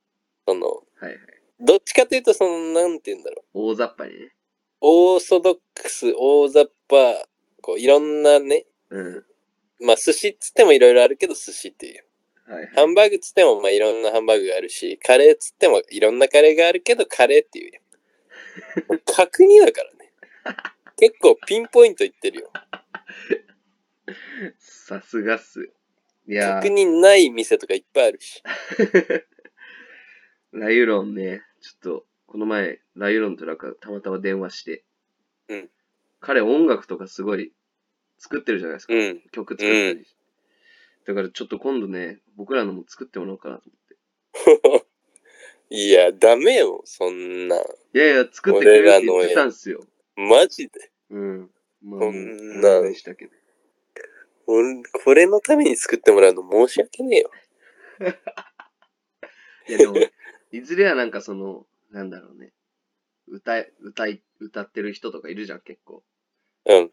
[0.47, 0.67] その、
[1.01, 1.21] あ、はいはい。
[1.61, 3.71] どっちかというと、その、なんて言うんだろう。
[3.71, 4.19] 大雑把に？
[4.19, 4.33] ね。
[4.81, 7.29] オーソドックス、大雑把、
[7.61, 9.27] こう、いろんなね、うん。
[9.81, 12.05] まあ、寿司っつってもいろいろあるけど、寿司っていう。
[12.47, 12.73] はいはい。
[12.75, 17.81] ハンバーグっつっても、まあ、いろんなハンバーグがあるし、カレーっつってもいろんなカレーがあるけど、カレーっていうよ。
[19.07, 20.13] 角煮だからね。
[20.97, 22.51] 結構ピンポイントいってるよ。
[24.59, 25.71] さすがっすよ。
[26.27, 28.43] いや角煮ない店とかいっぱいあるし。
[30.53, 34.85] ラユロンね、ちょっと、この前、ラユロンとなんかたまたま電話して、
[35.49, 35.71] うん。
[36.21, 37.53] 彼音楽とかすごい
[38.19, 38.95] 作ってるじゃないですか。
[38.95, 39.23] うん。
[39.31, 40.07] 曲作ったり。
[41.07, 43.63] だからちょっと今度ね、僕らのも作ってもらおうかなと
[44.45, 44.87] 思って。
[45.71, 47.57] いや、ダメよ、そんな。
[47.57, 47.61] い
[47.95, 49.87] やいや、作ってくれるって言ってたんすよ。
[50.17, 50.91] マジで。
[51.11, 51.51] うん。
[51.83, 53.33] まあ、そもんなうお願いしたけど。
[54.47, 57.31] 俺これのために作ってもらうの申し訳ねえよ。
[59.69, 59.95] いやでも、
[60.51, 62.53] いずれはなんかその、なんだろうね。
[63.29, 66.03] 歌い、歌い、歌ってる人とかいるじゃん、結構。
[66.67, 66.93] うん、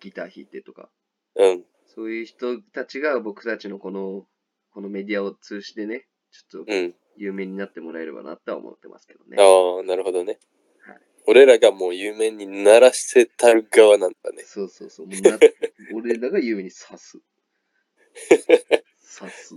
[0.00, 0.90] ギター弾いてとか。
[1.36, 1.64] うん。
[1.86, 4.26] そういう人たちが僕たちのこの、
[4.72, 6.94] このメディアを通じてね、ちょっとうん。
[7.16, 9.36] 有名になってもらえればなとは思ってますけどね。
[9.38, 10.38] ああ、なるほどね
[10.86, 10.98] はい。
[11.26, 14.42] 俺らがもう有名にならせたる側なんだね。
[14.44, 15.06] そうそうそう。
[15.06, 15.38] もうな
[15.94, 17.18] 俺らが有名に刺す。
[19.18, 19.54] 刺す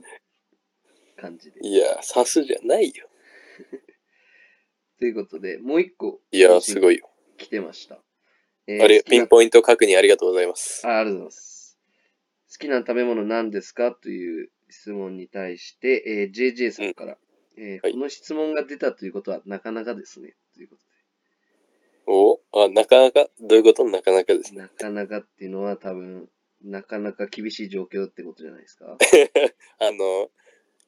[1.17, 1.59] 感じで。
[1.67, 3.09] いや、さすじゃないよ。
[4.99, 7.09] ということで、もう一個いや、すごいよ。
[7.37, 8.01] 来てました。
[8.67, 10.85] えあれ、ピンポイント確認ありがとうございます。
[10.87, 11.77] あありがとうございます。
[12.51, 13.91] 好きな食べ物何ですか？
[13.93, 17.17] という質問に対して、えー JJ さんから、
[17.61, 20.35] えーはいこの質問が出たということはなかなかですね。
[20.55, 20.81] ということ
[22.11, 23.83] おあ、なかなか、どういうこと？
[23.85, 24.57] なかなかですで。
[24.61, 24.63] ね。
[24.63, 26.27] なかなかっていうのは多分、
[26.63, 28.97] なかなか厳しい状況ってことじゃないですか。
[29.79, 30.31] あの、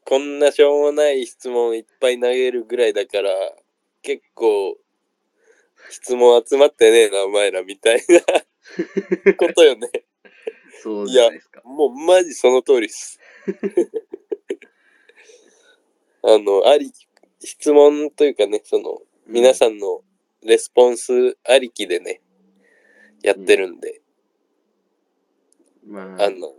[0.03, 3.30] こんなしょうもない質問いっぱい投げるぐらいだから、
[4.01, 4.78] 結構、
[5.91, 8.22] 質問集まってねえな、お前らみたいな
[9.38, 9.89] ことよね。
[10.82, 11.61] そうじゃないですか。
[11.63, 13.19] もうマジその通りっす。
[16.24, 16.91] あの、あり、
[17.39, 20.01] 質問というかね、その、皆さんの
[20.43, 22.22] レスポンスありきでね、
[23.24, 24.01] やってるんで、
[25.88, 26.53] ん、まあ、あの、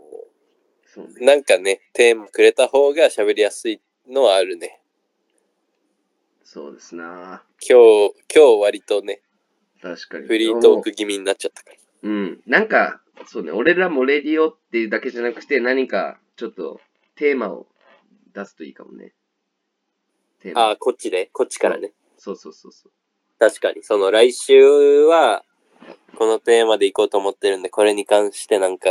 [0.86, 1.26] そうね。
[1.26, 4.80] なんかね、テーマくれた方が喋りやすいのはあるね。
[6.42, 7.44] そうですな。
[7.66, 9.22] 今日、今日割とね、
[9.80, 10.26] 確かに。
[10.26, 11.76] フリートーク気味になっちゃったから。
[12.02, 12.42] うん。
[12.46, 16.80] なんか、そうね、俺らもレディオっていうだけじゃなくて、何かちょっと
[17.16, 17.66] テーマを
[18.34, 19.12] 出すといいかもね。
[20.42, 20.60] テーマ。
[20.60, 21.92] ああ、こっちでこっちからね。
[22.18, 22.92] そうそうそうそう。
[23.38, 23.82] 確かに。
[23.82, 25.44] その来週は、
[26.16, 28.90] このテーマでいこうと思ってるんで、これに関してなんか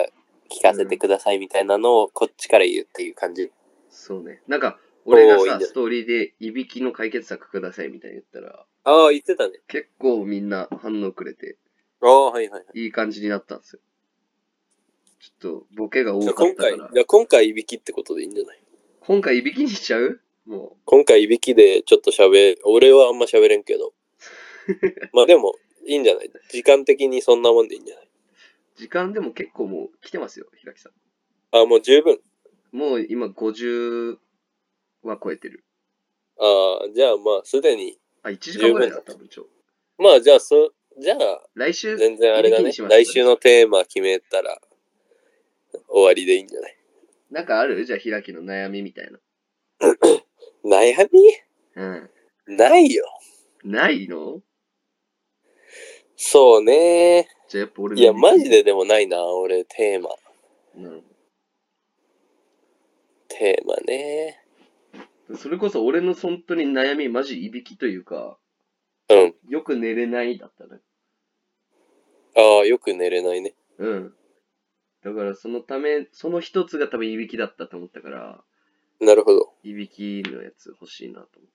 [0.49, 3.51] 聞かせてくださいみたいなのをこっちから言うっていう感じ。
[3.89, 4.41] そうね。
[4.47, 9.59] なんか、俺がさ、おーいいねストーリーで、いびきの解決策くださいみたいに言ったら、ああ、言ってたね。
[9.67, 11.57] 結構みんな反応くれて、
[12.01, 12.79] ああ、はいはいはい。
[12.79, 13.79] いい感じになったんですよ。
[15.19, 16.99] ちょっと、ボケが多じゃあ今回、かったからじ。
[16.99, 18.59] ゃあ今回いびきってことでいいんじゃない？
[19.01, 20.19] 今回いびきにしちゃう？
[20.45, 23.93] も今回いびきでちょっと喋、俺はあんま喋れんけど。
[25.13, 26.31] まあでも、いいんじゃない？
[26.49, 28.05] 時間的にそんなもんでいいんじゃない？
[28.05, 28.09] う
[28.75, 30.93] 時間でも結構もう来てますよ、ひらきさん。
[31.51, 32.19] あ、もう十分？
[32.71, 34.17] もう今50
[35.03, 35.63] は超えてる。
[36.37, 39.47] ああ、じゃあまあすでに、あ、1時間ぐらいだったもん、ちょ。
[39.97, 42.81] まあじゃあそ、じゃあ来週、全然あれだねいびきにし。
[42.81, 44.61] ます来週のテーマ決めたら
[45.87, 46.77] 終わりでいいんじゃない？
[47.31, 47.83] なんかある？
[47.85, 49.19] じゃあ、ひらきの悩みみたいな。
[50.65, 51.19] 悩み？
[51.75, 52.09] うん。
[52.47, 53.05] ないよ。
[53.63, 54.41] ないの？
[56.15, 57.27] そうね。
[57.47, 58.49] じゃあやっぱ俺いや、マジ。
[58.49, 60.09] ででもないな、俺、テーマ。
[60.75, 61.03] うん。
[63.27, 64.37] テーマね。
[65.35, 68.37] それこそ俺の本当に悩み、マジいびきというか、
[69.09, 69.35] うん。
[69.49, 70.81] よく寝れないだったね。
[72.35, 73.55] ああ、よく寝れないね。
[73.77, 74.13] うん。
[75.03, 78.43] だからそのため、その一つが多分いびきだったと思ったから、
[79.01, 79.53] なるほど。
[79.63, 81.47] いびきのやつ欲しいなと思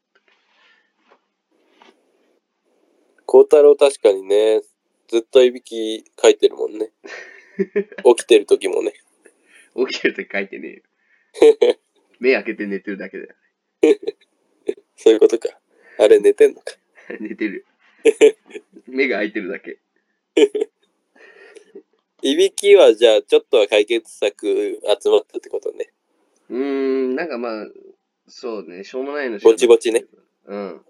[3.24, 4.62] 孝太郎確かにね、
[5.08, 6.90] ずっといびき書いてるもんね。
[8.04, 8.90] 起きてる時もね。
[8.90, 9.92] って。
[9.92, 10.82] 起きてるとき書いてね
[11.42, 11.76] えよ。
[12.18, 13.34] 目開けて寝てるだけだよ。
[14.96, 15.60] そういうことか。
[15.98, 16.74] あれ寝てんのか。
[17.20, 17.64] 寝てる。
[18.86, 19.78] 目が開いてるだけ。
[22.22, 24.46] いびきはじゃあちょっとは解決策
[25.00, 25.92] 集まったってことね。
[26.48, 27.66] うーん、なんかまあ、
[28.28, 30.04] そうね、しょうもないのしぼちぼちね。
[30.46, 30.80] うん。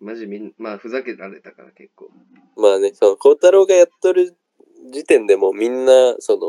[0.00, 2.10] マジみんまあ、ふざけられたから結構。
[2.56, 4.36] まあね、その孝太郎がやっとる
[4.92, 6.40] 時点でもうみんな、その、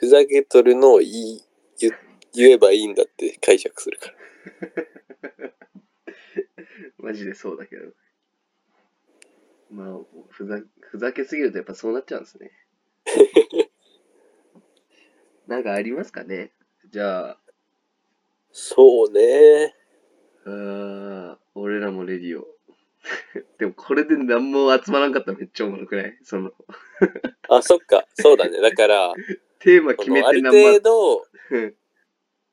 [0.00, 1.44] ふざけとるのを言い
[1.78, 1.92] 言
[2.32, 4.14] 言えばいいんだって解釈するから。
[6.98, 7.92] マジでそうだけど。
[9.70, 9.98] まあ、
[10.30, 12.50] ふざふざけすぎるとやっぱそうなっちゃうんですね。
[15.46, 16.52] なんかありますかね？
[16.94, 17.38] じゃあ、
[18.52, 19.74] そうね。
[20.46, 22.46] あー俺らもレディオ。
[23.58, 26.16] でもこれで何も集まらんかったらめっちゃおもろくない？
[26.22, 26.52] その、
[27.48, 28.06] あ、そっか。
[28.14, 28.60] そうだね。
[28.60, 29.12] だから、
[29.58, 31.74] テーマ決めそのある程度、うん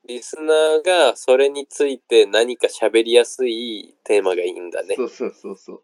[0.06, 4.96] リスナーがそれについて何か喋りやすいテーマがいいんだね。
[4.96, 5.82] そうそうそうそう。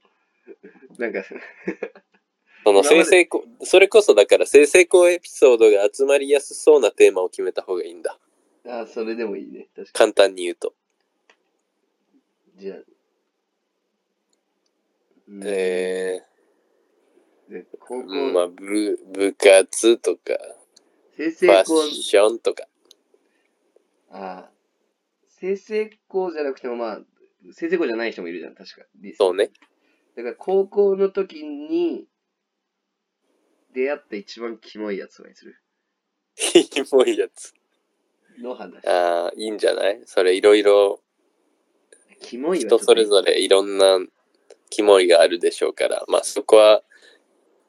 [1.01, 1.23] なんか、
[2.67, 8.19] その生成こ、それこそだから生成校エピソードが集まりやすそうなテーマを決めた方がいいんだ。
[8.69, 9.69] あーそれでもいいね。
[9.75, 10.75] 確か簡単に言うと。
[12.57, 12.61] に。
[12.63, 12.79] じゃあ。
[15.29, 16.23] うんえ
[17.49, 20.35] で高校、ー、まあ、部、部活とか、
[21.17, 22.65] 生ファ成校ッションとか。
[24.11, 24.51] ああ。
[25.29, 27.01] 生成校じゃなくてもまあ、
[27.53, 28.87] 生成校じゃない人もいるじゃん、確か。
[28.97, 29.51] リスそうね。
[30.17, 32.07] だから高校の時に
[33.73, 35.57] 出会った一番キモいやつをにする？
[36.37, 37.55] キモいやつ。
[38.43, 38.87] の話。
[38.87, 40.01] ああ、いいんじゃない？
[40.07, 41.01] それいろいろ、
[42.21, 43.99] キモいは人それぞれいろんな
[44.71, 46.83] キモいがあるでしょうから、まあそこは、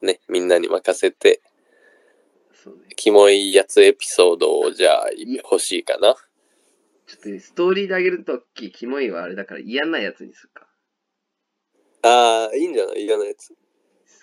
[0.02, 1.40] ね、みんなに任せて、
[2.52, 2.80] そうね。
[2.96, 5.10] キモいやつエピソードをじゃあ
[5.44, 6.14] 欲しいかな。
[7.06, 10.66] ちょっとねストーリーであげるとき、キモいはあれだから嫌なやつにするか。
[12.02, 13.04] ああ、いいんじゃない？
[13.04, 13.54] 嫌なやつ。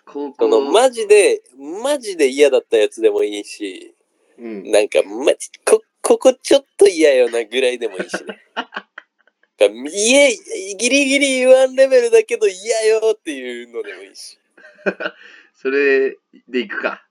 [0.06, 1.42] 高校その、マジで、
[1.84, 3.94] マジで嫌だったやつでもいいし、
[4.40, 4.72] うん。
[4.72, 5.77] なんか、マジ、こ、
[6.08, 8.40] ここちょっと嫌よなぐらいでもいいしね。
[9.92, 10.30] 家、
[10.78, 14.40] ギリギリ言わんレベルだけど嫌よっていうのでもいいし。
[15.54, 17.06] それでいくか。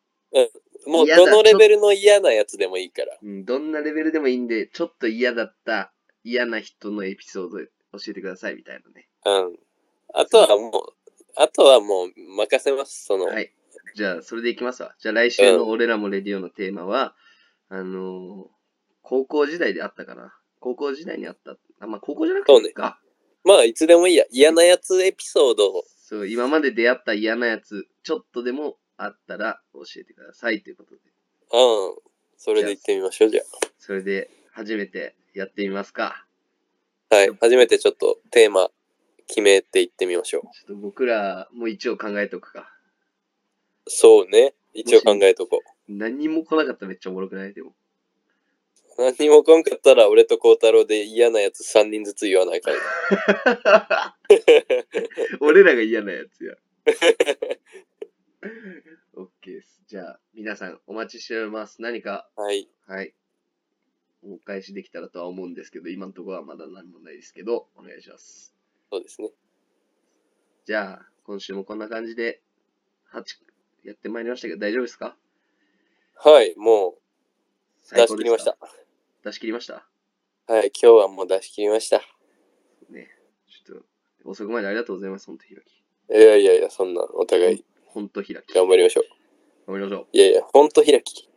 [0.86, 3.18] もう嫌だどのレベルの嫌なやつでもいいから。
[3.22, 5.92] うん、どんなレベルでもいいんで、ちょっと嫌だった
[6.24, 7.66] 嫌な人のエピソード教
[8.08, 9.10] えてくださいみたいなね。
[9.26, 9.58] うん。
[10.14, 13.04] あとはもう、あとはもう任せます。
[13.04, 13.52] その、はい。
[13.94, 14.94] じゃあ、それでいきますわ。
[14.98, 17.14] じゃあ、来週の俺らもレディオのテーマは、
[17.68, 18.55] あのー
[19.08, 20.34] 高校時代であったかな。
[20.58, 21.56] 高校時代にあった。
[21.78, 23.00] あ、まあ、高校じゃなくてもいいか。
[23.44, 24.24] まあいつでもいいや。
[24.32, 25.84] 嫌なやつエピソードを。
[25.96, 31.00] そう、今まで出会った嫌なやつ、ちょっとでもあったら教えてくださいということで。
[31.52, 31.96] うん。
[32.36, 33.42] それで行ってみましょう、じゃ
[33.78, 36.26] それで、初めてやってみますか。
[37.10, 37.14] あ。
[37.14, 37.28] はい。
[37.40, 38.70] 初めてちょっとテーマ
[39.28, 40.42] 決めていってみましょう。
[40.42, 42.72] ちょっと僕らも一応考えとくか。
[43.86, 44.54] そうね。
[44.74, 45.92] 一応考えとこう。
[45.92, 47.54] 何にも来なかったらめっちゃおもろくない？
[47.54, 47.72] でも。
[48.98, 54.16] 何にも来んかったら俺と孝太郎で嫌なやつ3人ずつ言わないから。
[55.40, 56.54] 俺らが嫌なやつや。
[59.14, 59.82] オッケーです。
[59.86, 61.80] じゃあ、皆さんお待ちしております。
[61.82, 62.68] 何か、はい。
[62.86, 63.14] はい。
[64.22, 68.54] お返しできたらとは思うんですけど、今のところはまだ何もないですけど、お願いします。
[68.90, 69.30] そうですね。
[70.64, 72.42] じゃあ、今週もこんな感じで、
[73.12, 73.22] 8、
[73.84, 75.16] やってまいりましたけど、大丈夫ですか？
[76.16, 76.54] はい。
[76.56, 78.56] もう出し切りました。
[79.26, 79.84] 出し切りました？
[80.46, 80.70] はい。
[80.80, 82.00] 今日はもう出し切りました。
[82.88, 83.10] ね。
[83.66, 83.86] ちょっと、
[84.30, 85.72] 遅くまでありがとうございます、ほんとひらき。
[85.72, 88.54] いやいやいや、そんなお互いほんとひらき。
[88.54, 89.04] 頑張りましょう。
[89.72, 90.06] 頑張りましょう。
[90.12, 91.28] いやいや、ほんと開き。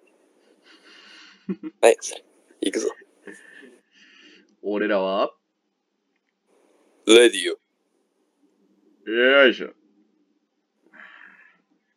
[1.82, 2.24] はい、それ。
[2.62, 2.90] 行くぞ。
[4.62, 5.34] 俺らは、
[7.08, 7.58] レディ
[9.08, 9.10] オ。
[9.12, 9.74] よいしょ。